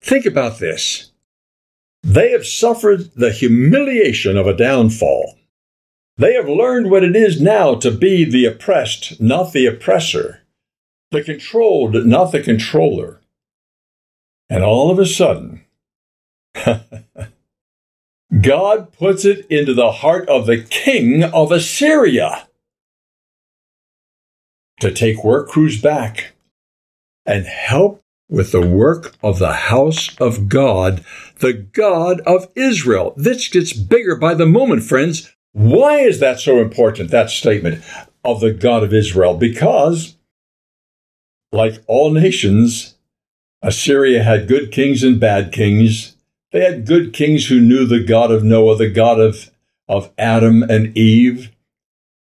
think 0.02 0.26
about 0.26 0.60
this. 0.60 1.12
They 2.04 2.32
have 2.32 2.46
suffered 2.46 3.12
the 3.16 3.32
humiliation 3.32 4.38
of 4.38 4.48
a 4.48 4.56
downfall. 4.56 5.38
They 6.18 6.34
have 6.34 6.50
learned 6.50 6.90
what 6.90 7.04
it 7.04 7.16
is 7.16 7.40
now 7.42 7.76
to 7.76 7.92
be 7.92 8.24
the 8.24 8.46
oppressed, 8.46 9.22
not 9.22 9.54
the 9.54 9.68
oppressor, 9.68 10.42
the 11.12 11.24
controlled, 11.24 12.06
not 12.06 12.32
the 12.32 12.42
controller. 12.42 13.22
And 14.50 14.64
all 14.64 14.90
of 14.90 14.98
a 14.98 15.06
sudden, 15.06 15.66
God 18.42 18.94
puts 18.94 19.26
it 19.26 19.46
into 19.48 19.74
the 19.74 19.92
heart 19.92 20.28
of 20.28 20.46
the 20.46 20.62
king 20.64 21.24
of 21.24 21.52
Assyria 21.52 22.47
to 24.80 24.92
take 24.92 25.24
work 25.24 25.50
crews 25.50 25.82
back 25.82 26.34
and 27.26 27.46
help 27.46 28.04
with 28.30 28.52
the 28.52 28.66
work 28.66 29.16
of 29.24 29.40
the 29.40 29.54
house 29.54 30.16
of 30.18 30.50
God, 30.50 31.04
the 31.40 31.54
God 31.54 32.22
of 32.22 32.48
Israel. 32.56 33.14
This 33.16 33.48
gets 33.48 33.74
bigger 33.74 34.16
by 34.16 34.34
the 34.34 34.46
moment, 34.46 34.84
friends. 34.84 35.34
Why 35.54 36.00
is 36.00 36.20
that 36.20 36.40
so 36.40 36.60
important, 36.60 37.10
that 37.12 37.30
statement 37.30 37.84
of 38.24 38.42
the 38.42 38.52
God 38.52 38.84
of 38.84 38.94
Israel? 38.94 39.36
Because, 39.36 40.18
like 41.52 41.82
all 41.88 42.12
nations, 42.12 42.96
Assyria 43.62 44.24
had 44.24 44.48
good 44.48 44.72
kings 44.72 45.04
and 45.04 45.20
bad 45.20 45.52
kings. 45.52 46.16
They 46.52 46.64
had 46.64 46.86
good 46.86 47.14
kings 47.14 47.48
who 47.48 47.60
knew 47.60 47.86
the 47.86 48.04
God 48.04 48.32
of 48.32 48.44
Noah, 48.44 48.78
the 48.78 48.90
God 48.90 49.20
of, 49.20 49.50
of 49.88 50.12
Adam 50.18 50.64
and 50.64 50.96
Eve. 50.98 51.52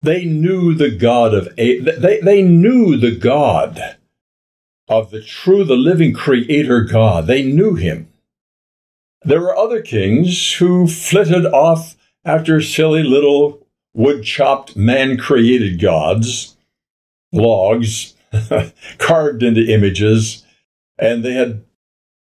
They 0.01 0.25
knew 0.25 0.73
the 0.73 0.91
God 0.91 1.33
of 1.33 1.49
a- 1.57 1.79
they, 1.79 2.19
they 2.21 2.41
knew 2.41 2.97
the 2.97 3.15
God 3.15 3.97
of 4.87 5.11
the 5.11 5.21
true, 5.21 5.63
the 5.63 5.75
living 5.75 6.13
creator 6.13 6.81
God. 6.81 7.27
They 7.27 7.43
knew 7.43 7.75
him. 7.75 8.11
There 9.23 9.41
were 9.41 9.55
other 9.57 9.81
kings 9.81 10.53
who 10.53 10.87
flitted 10.87 11.45
off 11.45 11.95
after 12.23 12.61
silly 12.61 13.03
little 13.03 13.65
wood 13.93 14.23
chopped 14.23 14.75
man 14.75 15.17
created 15.17 15.81
gods, 15.81 16.55
logs, 17.31 18.15
carved 18.97 19.43
into 19.43 19.65
images, 19.65 20.45
and 20.97 21.23
they 21.23 21.33
had 21.33 21.63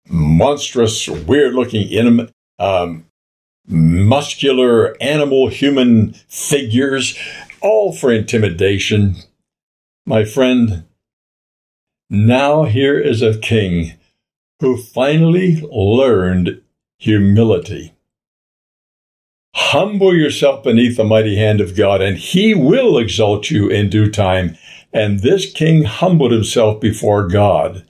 monstrous, 0.07 1.07
weird 1.07 1.53
looking, 1.53 2.29
um, 2.59 3.05
muscular 3.67 4.95
animal 5.01 5.47
human 5.47 6.13
figures, 6.27 7.17
all 7.63 7.93
for 7.93 8.11
intimidation. 8.11 9.15
My 10.05 10.25
friend, 10.25 10.83
now 12.09 12.65
here 12.65 12.99
is 12.99 13.23
a 13.23 13.39
king 13.39 13.93
who 14.59 14.77
finally 14.77 15.61
learned 15.71 16.61
humility. 16.99 17.93
Humble 19.55 20.13
yourself 20.15 20.63
beneath 20.63 20.97
the 20.97 21.03
mighty 21.03 21.37
hand 21.37 21.61
of 21.61 21.75
God, 21.75 22.01
and 22.01 22.17
he 22.17 22.53
will 22.53 22.97
exalt 22.97 23.49
you 23.49 23.69
in 23.69 23.89
due 23.89 24.11
time. 24.11 24.57
And 24.91 25.19
this 25.19 25.51
king 25.51 25.83
humbled 25.83 26.31
himself 26.31 26.79
before 26.79 27.27
God 27.27 27.85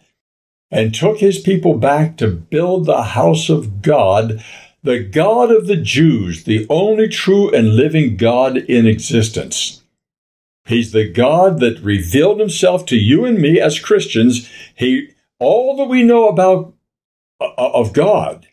and 0.72 0.94
took 0.94 1.20
his 1.20 1.40
people 1.40 1.78
back 1.78 2.18
to 2.18 2.28
build 2.28 2.86
the 2.86 3.04
house 3.04 3.50
of 3.50 3.82
God, 3.82 4.44
the 4.84 5.02
God 5.02 5.50
of 5.50 5.68
the 5.68 5.78
Jews, 5.78 6.44
the 6.44 6.68
only 6.70 7.08
true 7.08 7.50
and 7.50 7.76
living 7.76 8.18
God 8.18 8.58
in 8.58 8.86
existence. 8.86 9.82
He's 10.66 10.92
the 10.92 11.10
God 11.10 11.60
that 11.60 11.80
revealed 11.80 12.40
himself 12.40 12.86
to 12.88 12.98
you 12.98 13.26
and 13.26 13.40
me 13.40 13.60
as 13.60 13.80
Christians. 13.80 14.50
He, 14.76 15.10
all 15.40 15.78
that 15.78 15.86
we 15.86 16.04
know 16.04 16.28
about 16.28 16.74
uh, 17.40 17.52
of 17.58 17.94
God 17.94 18.48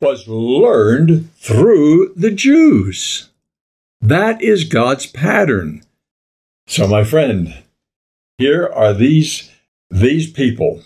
was 0.00 0.28
learned 0.28 1.32
through 1.36 2.12
the 2.16 2.30
Jews. 2.30 3.30
That 4.00 4.40
is 4.42 4.64
God's 4.64 5.06
pattern. 5.06 5.82
So, 6.66 6.86
my 6.86 7.04
friend, 7.04 7.62
here 8.38 8.66
are 8.66 8.94
these, 8.94 9.50
these 9.90 10.30
people, 10.30 10.82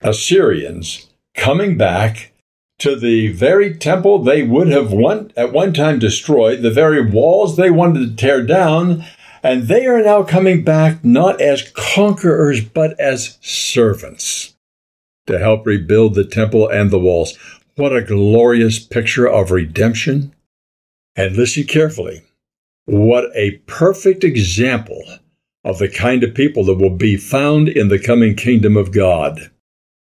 Assyrians, 0.00 1.08
coming 1.34 1.76
back 1.76 2.32
to 2.80 2.96
the 2.96 3.28
very 3.28 3.74
temple 3.74 4.18
they 4.18 4.42
would 4.42 4.68
have 4.68 4.92
one, 4.92 5.32
at 5.36 5.52
one 5.52 5.72
time 5.72 5.98
destroyed, 5.98 6.62
the 6.62 6.70
very 6.70 7.08
walls 7.08 7.56
they 7.56 7.70
wanted 7.70 8.00
to 8.00 8.16
tear 8.16 8.44
down, 8.44 9.04
and 9.42 9.64
they 9.64 9.86
are 9.86 10.02
now 10.02 10.22
coming 10.22 10.64
back 10.64 11.04
not 11.04 11.40
as 11.40 11.70
conquerors, 11.72 12.62
but 12.62 12.98
as 12.98 13.38
servants 13.40 14.54
to 15.26 15.38
help 15.38 15.66
rebuild 15.66 16.14
the 16.14 16.24
temple 16.24 16.68
and 16.68 16.90
the 16.90 16.98
walls. 16.98 17.38
What 17.76 17.94
a 17.94 18.02
glorious 18.02 18.78
picture 18.78 19.28
of 19.28 19.50
redemption. 19.50 20.34
And 21.16 21.36
listen 21.36 21.64
carefully. 21.64 22.22
What 22.86 23.30
a 23.34 23.58
perfect 23.66 24.24
example 24.24 25.02
of 25.64 25.78
the 25.78 25.88
kind 25.88 26.24
of 26.24 26.34
people 26.34 26.64
that 26.64 26.78
will 26.78 26.96
be 26.96 27.16
found 27.16 27.68
in 27.68 27.88
the 27.88 27.98
coming 27.98 28.34
kingdom 28.34 28.76
of 28.76 28.92
God. 28.92 29.50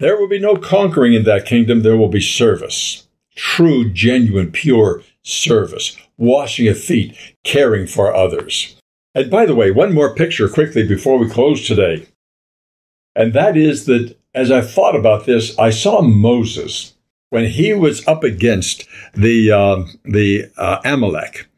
There 0.00 0.16
will 0.16 0.28
be 0.28 0.40
no 0.40 0.56
conquering 0.56 1.14
in 1.14 1.24
that 1.24 1.46
kingdom, 1.46 1.82
there 1.82 1.96
will 1.96 2.08
be 2.08 2.20
service. 2.20 3.06
True, 3.36 3.90
genuine, 3.90 4.50
pure 4.50 5.02
service, 5.22 5.96
washing 6.16 6.68
of 6.68 6.78
feet, 6.78 7.16
caring 7.42 7.86
for 7.86 8.14
others. 8.14 8.76
And 9.14 9.30
by 9.30 9.46
the 9.46 9.54
way, 9.54 9.70
one 9.70 9.94
more 9.94 10.14
picture 10.14 10.48
quickly 10.48 10.86
before 10.86 11.18
we 11.18 11.30
close 11.30 11.66
today. 11.66 12.06
And 13.14 13.32
that 13.32 13.56
is 13.56 13.86
that 13.86 14.16
as 14.34 14.50
I 14.50 14.60
thought 14.60 14.96
about 14.96 15.26
this, 15.26 15.56
I 15.58 15.70
saw 15.70 16.02
Moses 16.02 16.94
when 17.30 17.46
he 17.46 17.72
was 17.72 18.06
up 18.06 18.24
against 18.24 18.86
the 19.14 19.50
uh, 19.50 19.84
the 20.04 20.50
uh, 20.56 20.78
Amalek, 20.84 21.48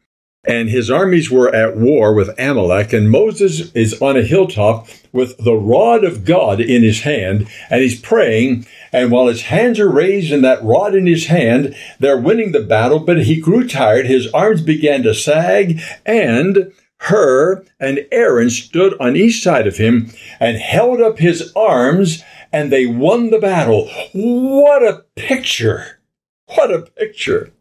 and 0.45 0.69
his 0.69 0.89
armies 0.89 1.29
were 1.29 1.53
at 1.53 1.75
war 1.75 2.13
with 2.13 2.37
Amalek, 2.39 2.93
and 2.93 3.09
Moses 3.09 3.71
is 3.73 4.01
on 4.01 4.17
a 4.17 4.21
hilltop 4.23 4.87
with 5.11 5.37
the 5.37 5.55
rod 5.55 6.03
of 6.03 6.25
God 6.25 6.59
in 6.61 6.83
his 6.83 7.01
hand, 7.01 7.47
and 7.69 7.81
he's 7.81 7.99
praying. 7.99 8.65
And 8.93 9.11
while 9.11 9.27
his 9.27 9.43
hands 9.43 9.79
are 9.79 9.89
raised 9.89 10.31
and 10.31 10.43
that 10.43 10.63
rod 10.63 10.95
in 10.95 11.05
his 11.05 11.27
hand, 11.27 11.75
they're 11.99 12.17
winning 12.17 12.51
the 12.53 12.61
battle. 12.61 12.99
But 12.99 13.23
he 13.23 13.39
grew 13.39 13.67
tired; 13.67 14.05
his 14.05 14.27
arms 14.33 14.61
began 14.61 15.03
to 15.03 15.13
sag, 15.13 15.81
and 16.05 16.71
Hur 16.99 17.63
and 17.79 18.05
Aaron 18.11 18.49
stood 18.49 18.95
on 18.99 19.15
each 19.15 19.41
side 19.43 19.67
of 19.67 19.77
him 19.77 20.11
and 20.39 20.57
held 20.57 21.01
up 21.01 21.19
his 21.19 21.51
arms 21.55 22.23
and 22.51 22.71
they 22.71 22.85
won 22.85 23.29
the 23.29 23.39
battle. 23.39 23.89
What 24.13 24.83
a 24.83 25.03
picture! 25.15 25.99
What 26.55 26.71
a 26.71 26.81
picture! 26.81 27.51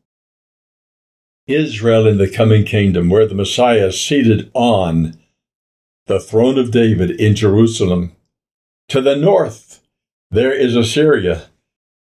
Israel 1.47 2.07
in 2.07 2.19
the 2.19 2.31
coming 2.31 2.65
kingdom, 2.65 3.09
where 3.09 3.27
the 3.27 3.35
Messiah 3.35 3.87
is 3.87 4.01
seated 4.01 4.51
on 4.55 5.17
the 6.07 6.21
throne 6.21 6.59
of 6.59 6.71
David 6.71 7.11
in 7.11 7.35
Jerusalem. 7.35 8.13
To 8.89 9.01
the 9.01 9.17
north, 9.17 9.81
there 10.31 10.53
is 10.53 10.77
Assyria. 10.77 11.47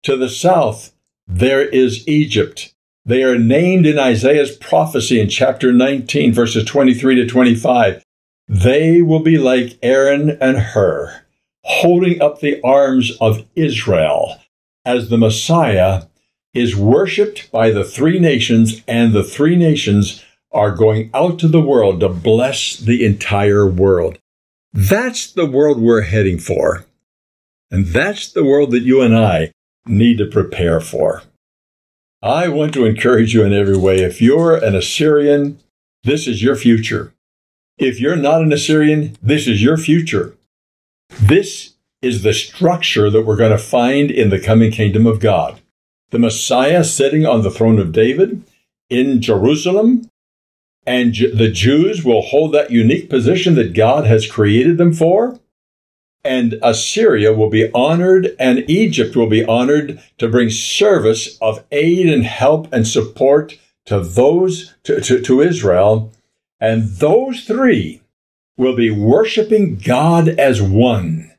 To 0.03 0.17
the 0.17 0.29
south, 0.29 0.93
there 1.27 1.67
is 1.67 2.07
Egypt. 2.07 2.73
They 3.05 3.23
are 3.23 3.37
named 3.37 3.85
in 3.85 3.97
Isaiah's 3.97 4.55
prophecy 4.55 5.19
in 5.19 5.29
chapter 5.29 5.71
19, 5.71 6.33
verses 6.33 6.65
23 6.65 7.15
to 7.15 7.25
25. 7.25 8.03
They 8.47 9.01
will 9.01 9.21
be 9.21 9.37
like 9.37 9.79
Aaron 9.81 10.37
and 10.41 10.57
Hur 10.57 11.21
holding 11.63 12.21
up 12.21 12.39
the 12.39 12.61
arms 12.63 13.15
of 13.21 13.45
Israel 13.55 14.39
as 14.85 15.09
the 15.09 15.17
Messiah 15.17 16.03
is 16.53 16.75
worshiped 16.75 17.51
by 17.51 17.71
the 17.71 17.83
three 17.83 18.19
nations, 18.19 18.81
and 18.87 19.13
the 19.13 19.23
three 19.23 19.55
nations 19.55 20.23
are 20.51 20.75
going 20.75 21.09
out 21.13 21.39
to 21.39 21.47
the 21.47 21.61
world 21.61 22.01
to 22.01 22.09
bless 22.09 22.75
the 22.77 23.05
entire 23.05 23.65
world. 23.65 24.17
That's 24.73 25.31
the 25.31 25.45
world 25.45 25.81
we're 25.81 26.01
heading 26.01 26.39
for. 26.39 26.85
And 27.69 27.87
that's 27.87 28.31
the 28.31 28.43
world 28.43 28.71
that 28.71 28.83
you 28.83 29.01
and 29.01 29.15
I 29.15 29.53
need 29.85 30.17
to 30.17 30.25
prepare 30.25 30.81
for. 30.81 31.23
I 32.21 32.49
want 32.49 32.73
to 32.73 32.85
encourage 32.85 33.33
you 33.33 33.43
in 33.43 33.53
every 33.53 33.77
way. 33.77 34.01
If 34.01 34.21
you're 34.21 34.55
an 34.55 34.75
Assyrian, 34.75 35.59
this 36.03 36.27
is 36.27 36.43
your 36.43 36.55
future. 36.55 37.13
If 37.77 37.99
you're 37.99 38.17
not 38.17 38.41
an 38.41 38.51
Assyrian, 38.51 39.17
this 39.23 39.47
is 39.47 39.63
your 39.63 39.77
future. 39.77 40.35
This 41.09 41.73
is 42.01 42.23
the 42.23 42.33
structure 42.33 43.09
that 43.09 43.23
we're 43.23 43.37
going 43.37 43.51
to 43.51 43.57
find 43.57 44.11
in 44.11 44.29
the 44.29 44.39
coming 44.39 44.71
kingdom 44.71 45.07
of 45.07 45.19
God. 45.19 45.60
The 46.11 46.19
Messiah 46.19 46.83
sitting 46.83 47.25
on 47.25 47.41
the 47.41 47.51
throne 47.51 47.79
of 47.79 47.91
David 47.91 48.43
in 48.89 49.21
Jerusalem, 49.21 50.09
and 50.85 51.13
the 51.13 51.49
Jews 51.49 52.03
will 52.03 52.21
hold 52.21 52.53
that 52.53 52.71
unique 52.71 53.09
position 53.09 53.55
that 53.55 53.73
God 53.73 54.05
has 54.05 54.29
created 54.29 54.77
them 54.77 54.93
for. 54.93 55.39
And 56.23 56.59
Assyria 56.61 57.33
will 57.33 57.49
be 57.49 57.71
honored, 57.73 58.35
and 58.39 58.69
Egypt 58.69 59.15
will 59.15 59.29
be 59.29 59.43
honored 59.43 60.01
to 60.19 60.27
bring 60.29 60.49
service 60.49 61.37
of 61.41 61.63
aid 61.71 62.07
and 62.07 62.25
help 62.25 62.71
and 62.71 62.87
support 62.87 63.57
to 63.85 63.99
those, 63.99 64.75
to, 64.83 65.01
to, 65.01 65.21
to 65.21 65.41
Israel. 65.41 66.13
And 66.59 66.87
those 66.89 67.43
three 67.45 68.01
will 68.57 68.75
be 68.75 68.91
worshiping 68.91 69.77
God 69.77 70.27
as 70.27 70.61
one 70.61 71.31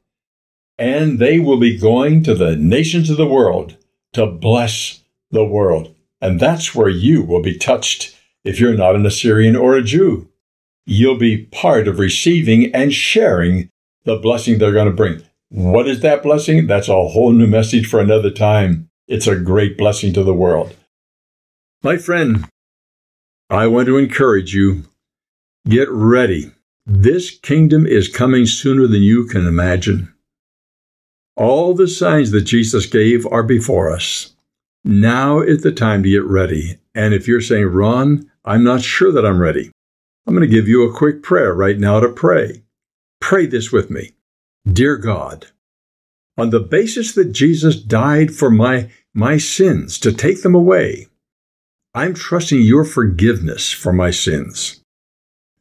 and 0.78 1.20
they 1.20 1.38
will 1.38 1.58
be 1.58 1.78
going 1.78 2.24
to 2.24 2.34
the 2.34 2.56
nations 2.56 3.08
of 3.08 3.16
the 3.16 3.26
world 3.26 3.76
to 4.12 4.26
bless 4.26 5.02
the 5.30 5.44
world. 5.44 5.94
And 6.20 6.38
that's 6.38 6.74
where 6.74 6.88
you 6.88 7.22
will 7.22 7.42
be 7.42 7.58
touched 7.58 8.16
if 8.44 8.60
you're 8.60 8.76
not 8.76 8.94
an 8.94 9.06
Assyrian 9.06 9.56
or 9.56 9.74
a 9.74 9.82
Jew. 9.82 10.28
You'll 10.84 11.18
be 11.18 11.46
part 11.46 11.88
of 11.88 11.98
receiving 11.98 12.74
and 12.74 12.92
sharing 12.92 13.70
the 14.04 14.16
blessing 14.16 14.58
they're 14.58 14.72
going 14.72 14.86
to 14.86 14.92
bring. 14.92 15.22
What 15.48 15.86
is 15.86 16.00
that 16.00 16.22
blessing? 16.22 16.66
That's 16.66 16.88
a 16.88 17.08
whole 17.08 17.32
new 17.32 17.46
message 17.46 17.86
for 17.86 18.00
another 18.00 18.30
time. 18.30 18.88
It's 19.06 19.26
a 19.26 19.36
great 19.36 19.76
blessing 19.76 20.12
to 20.14 20.24
the 20.24 20.34
world. 20.34 20.74
My 21.82 21.96
friend, 21.96 22.46
I 23.50 23.66
want 23.66 23.86
to 23.86 23.98
encourage 23.98 24.54
you 24.54 24.84
get 25.68 25.90
ready. 25.90 26.50
This 26.86 27.30
kingdom 27.30 27.86
is 27.86 28.08
coming 28.08 28.46
sooner 28.46 28.86
than 28.86 29.02
you 29.02 29.26
can 29.26 29.46
imagine. 29.46 30.11
All 31.36 31.74
the 31.74 31.88
signs 31.88 32.30
that 32.32 32.42
Jesus 32.42 32.86
gave 32.86 33.26
are 33.26 33.42
before 33.42 33.90
us. 33.90 34.34
Now 34.84 35.40
is 35.40 35.62
the 35.62 35.72
time 35.72 36.02
to 36.02 36.10
get 36.10 36.24
ready. 36.24 36.78
And 36.94 37.14
if 37.14 37.26
you're 37.26 37.40
saying, 37.40 37.66
Ron, 37.66 38.30
I'm 38.44 38.64
not 38.64 38.82
sure 38.82 39.12
that 39.12 39.24
I'm 39.24 39.40
ready, 39.40 39.70
I'm 40.26 40.34
going 40.34 40.48
to 40.48 40.54
give 40.54 40.68
you 40.68 40.82
a 40.82 40.96
quick 40.96 41.22
prayer 41.22 41.54
right 41.54 41.78
now 41.78 42.00
to 42.00 42.08
pray. 42.08 42.62
Pray 43.20 43.46
this 43.46 43.72
with 43.72 43.90
me. 43.90 44.10
Dear 44.70 44.96
God, 44.96 45.46
on 46.36 46.50
the 46.50 46.60
basis 46.60 47.14
that 47.14 47.32
Jesus 47.32 47.80
died 47.80 48.34
for 48.34 48.50
my, 48.50 48.90
my 49.14 49.38
sins 49.38 49.98
to 50.00 50.12
take 50.12 50.42
them 50.42 50.54
away, 50.54 51.06
I'm 51.94 52.14
trusting 52.14 52.60
your 52.60 52.84
forgiveness 52.84 53.70
for 53.70 53.92
my 53.92 54.10
sins. 54.10 54.80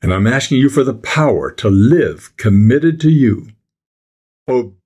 And 0.02 0.14
I'm 0.14 0.28
asking 0.28 0.58
you 0.58 0.70
for 0.70 0.84
the 0.84 0.94
power 0.94 1.52
to 1.52 1.70
live 1.70 2.34
committed 2.38 3.00
to 3.02 3.12
you, 3.12 3.50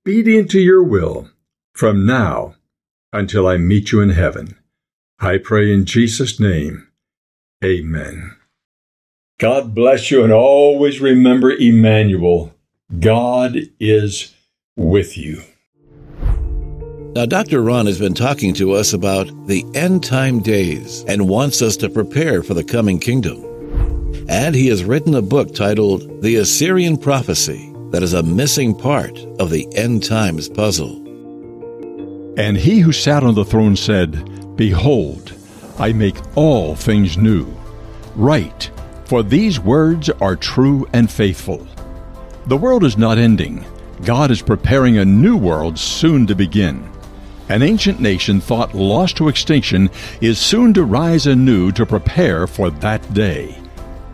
obedient 0.06 0.48
to 0.48 0.60
your 0.60 0.84
will 0.84 1.28
from 1.74 2.06
now 2.06 2.54
until 3.12 3.48
I 3.48 3.56
meet 3.56 3.90
you 3.90 4.00
in 4.00 4.10
heaven. 4.10 4.56
I 5.18 5.38
pray 5.38 5.72
in 5.72 5.84
Jesus' 5.84 6.38
name. 6.38 6.86
Amen. 7.64 8.36
God 9.40 9.74
bless 9.74 10.12
you 10.12 10.22
and 10.22 10.32
always 10.32 11.00
remember 11.00 11.50
Emmanuel. 11.50 12.54
God 13.00 13.56
is 13.80 14.32
with 14.76 15.18
you. 15.18 15.42
Now, 17.16 17.26
Dr. 17.26 17.60
Ron 17.60 17.86
has 17.86 17.98
been 17.98 18.14
talking 18.14 18.54
to 18.54 18.74
us 18.74 18.92
about 18.92 19.26
the 19.48 19.64
end 19.74 20.04
time 20.04 20.38
days 20.38 21.04
and 21.08 21.28
wants 21.28 21.60
us 21.62 21.76
to 21.78 21.88
prepare 21.88 22.44
for 22.44 22.54
the 22.54 22.62
coming 22.62 23.00
kingdom. 23.00 23.42
And 24.28 24.54
he 24.54 24.68
has 24.68 24.84
written 24.84 25.16
a 25.16 25.22
book 25.22 25.52
titled 25.52 26.22
The 26.22 26.36
Assyrian 26.36 26.96
Prophecy 26.96 27.72
that 27.96 28.02
is 28.02 28.12
a 28.12 28.22
missing 28.22 28.74
part 28.74 29.18
of 29.40 29.48
the 29.48 29.66
end 29.74 30.04
times 30.04 30.50
puzzle. 30.50 30.96
And 32.38 32.54
he 32.54 32.80
who 32.80 32.92
sat 32.92 33.22
on 33.22 33.34
the 33.34 33.42
throne 33.42 33.74
said, 33.74 34.54
Behold, 34.54 35.32
I 35.78 35.94
make 35.94 36.18
all 36.36 36.74
things 36.74 37.16
new. 37.16 37.46
Write, 38.14 38.70
for 39.06 39.22
these 39.22 39.58
words 39.58 40.10
are 40.10 40.36
true 40.36 40.86
and 40.92 41.10
faithful. 41.10 41.66
The 42.48 42.58
world 42.58 42.84
is 42.84 42.98
not 42.98 43.16
ending. 43.16 43.64
God 44.04 44.30
is 44.30 44.42
preparing 44.42 44.98
a 44.98 45.04
new 45.06 45.38
world 45.38 45.78
soon 45.78 46.26
to 46.26 46.34
begin. 46.34 46.86
An 47.48 47.62
ancient 47.62 47.98
nation 47.98 48.42
thought 48.42 48.74
lost 48.74 49.16
to 49.16 49.28
extinction 49.28 49.88
is 50.20 50.38
soon 50.38 50.74
to 50.74 50.84
rise 50.84 51.26
anew 51.26 51.72
to 51.72 51.86
prepare 51.86 52.46
for 52.46 52.68
that 52.68 53.14
day. 53.14 53.58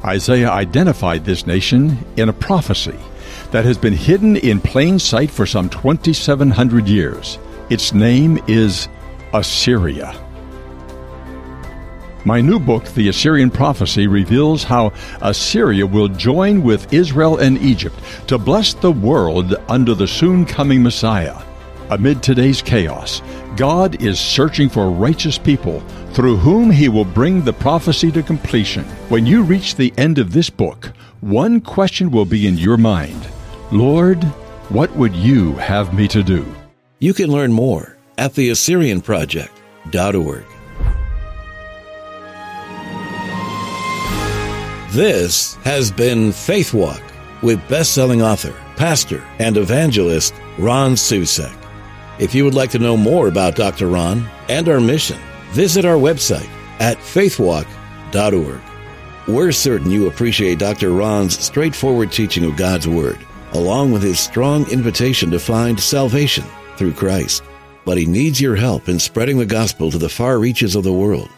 Isaiah 0.05 0.51
identified 0.53 1.25
this 1.25 1.49
nation 1.49 1.99
in 2.17 2.29
a 2.29 2.33
prophecy 2.33 3.01
that 3.53 3.67
has 3.67 3.77
been 3.79 3.93
hidden 3.93 4.37
in 4.37 4.61
plain 4.61 4.99
sight 4.99 5.31
for 5.31 5.47
some 5.47 5.69
2,700 5.69 6.89
years. 6.89 7.39
Its 7.69 7.93
name 7.93 8.39
is 8.49 8.89
Assyria. 9.35 10.19
My 12.25 12.41
new 12.41 12.59
book, 12.59 12.85
The 12.95 13.09
Assyrian 13.09 13.51
Prophecy, 13.51 14.07
reveals 14.07 14.65
how 14.65 14.93
Assyria 15.21 15.87
will 15.87 16.09
join 16.09 16.63
with 16.63 16.93
Israel 16.95 17.39
and 17.39 17.59
Egypt 17.59 17.97
to 18.29 18.39
bless 18.39 18.73
the 18.75 18.93
world 18.93 19.55
under 19.69 19.95
the 19.95 20.09
soon 20.09 20.47
coming 20.47 20.83
Messiah. 20.83 21.37
Amid 21.91 22.23
today's 22.23 22.63
chaos, 22.63 23.21
God 23.57 24.01
is 24.01 24.19
searching 24.19 24.71
for 24.71 24.91
righteous 24.91 25.37
people 25.37 25.81
through 26.13 26.37
whom 26.37 26.71
he 26.71 26.89
will 26.89 27.05
bring 27.05 27.43
the 27.43 27.53
prophecy 27.53 28.11
to 28.13 28.23
completion. 28.23 28.85
When 29.11 29.27
you 29.27 29.43
reach 29.43 29.75
the 29.75 29.93
end 29.99 30.19
of 30.19 30.33
this 30.33 30.49
book, 30.49 30.93
one 31.21 31.61
question 31.61 32.11
will 32.11 32.25
be 32.25 32.47
in 32.47 32.57
your 32.57 32.79
mind 32.79 33.29
Lord, 33.73 34.23
what 34.69 34.95
would 34.97 35.17
you 35.17 35.55
have 35.55 35.95
me 35.95 36.07
to 36.09 36.23
do? 36.23 36.45
You 36.99 37.15
can 37.15 37.33
learn 37.33 37.55
more 37.55 37.97
at 38.19 38.35
theassyrianproject.org. 38.35 40.45
This 44.91 45.55
has 45.65 45.91
been 45.91 46.33
Faith 46.33 46.75
Walk 46.75 47.01
with 47.43 47.67
best-selling 47.67 48.21
author, 48.21 48.53
pastor, 48.77 49.25
and 49.39 49.57
evangelist 49.57 50.35
Ron 50.59 50.93
Susek. 50.93 51.57
If 52.19 52.35
you 52.35 52.45
would 52.45 52.53
like 52.53 52.73
to 52.73 52.79
know 52.79 52.99
more 52.99 53.27
about 53.27 53.57
Dr. 53.57 53.87
Ron 53.87 54.29
and 54.51 54.69
our 54.69 54.83
mission, 54.83 55.19
visit 55.53 55.87
our 55.87 55.97
website 55.97 56.51
at 56.79 56.99
faithwalk.org. 56.99 58.61
We're 59.27 59.53
certain 59.53 59.91
you 59.91 60.09
appreciate 60.09 60.59
Dr. 60.59 60.91
Ron's 60.91 61.39
straightforward 61.39 62.13
teaching 62.13 62.45
of 62.45 62.59
God's 62.59 62.87
Word, 62.87 63.19
along 63.55 63.93
with 63.93 64.03
his 64.03 64.19
strong 64.19 64.69
invitation 64.71 65.31
to 65.31 65.39
find 65.39 65.79
salvation 65.79 66.45
through 66.77 66.95
Christ. 66.95 67.43
But 67.85 67.99
he 67.99 68.07
needs 68.07 68.41
your 68.41 68.57
help 68.57 68.89
in 68.89 68.99
spreading 68.99 69.39
the 69.39 69.47
gospel 69.47 69.91
to 69.91 69.99
the 69.99 70.09
far 70.09 70.39
reaches 70.39 70.75
of 70.77 70.85
the 70.85 70.93
world. 70.93 71.29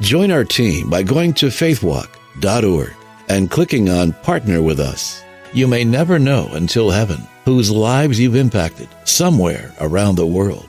Join 0.00 0.30
our 0.30 0.44
team 0.44 0.88
by 0.88 1.02
going 1.02 1.34
to 1.34 1.46
faithwalk.org 1.46 2.94
and 3.28 3.50
clicking 3.50 3.88
on 3.88 4.12
Partner 4.22 4.62
with 4.62 4.80
Us. 4.80 5.22
You 5.52 5.66
may 5.66 5.84
never 5.84 6.18
know 6.18 6.48
until 6.52 6.90
heaven 6.90 7.26
whose 7.44 7.70
lives 7.70 8.18
you've 8.18 8.36
impacted 8.36 8.88
somewhere 9.04 9.74
around 9.80 10.16
the 10.16 10.26
world. 10.26 10.68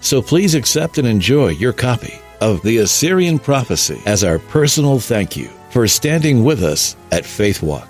So 0.00 0.22
please 0.22 0.54
accept 0.54 0.98
and 0.98 1.06
enjoy 1.06 1.48
your 1.48 1.72
copy 1.72 2.20
of 2.40 2.62
The 2.62 2.78
Assyrian 2.78 3.38
Prophecy 3.38 4.00
as 4.06 4.24
our 4.24 4.38
personal 4.38 4.98
thank 4.98 5.36
you 5.36 5.50
for 5.70 5.86
standing 5.86 6.42
with 6.42 6.62
us 6.62 6.96
at 7.12 7.26
Faith 7.26 7.62
Walk. 7.62 7.89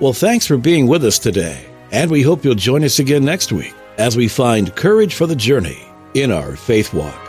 Well, 0.00 0.12
thanks 0.12 0.44
for 0.44 0.56
being 0.56 0.88
with 0.88 1.04
us 1.04 1.20
today, 1.20 1.66
and 1.92 2.10
we 2.10 2.20
hope 2.22 2.44
you'll 2.44 2.56
join 2.56 2.82
us 2.82 2.98
again 2.98 3.24
next 3.24 3.52
week 3.52 3.74
as 3.96 4.16
we 4.16 4.26
find 4.26 4.74
courage 4.74 5.14
for 5.14 5.26
the 5.28 5.36
journey 5.36 5.78
in 6.14 6.32
our 6.32 6.56
faith 6.56 6.92
walk. 6.92 7.23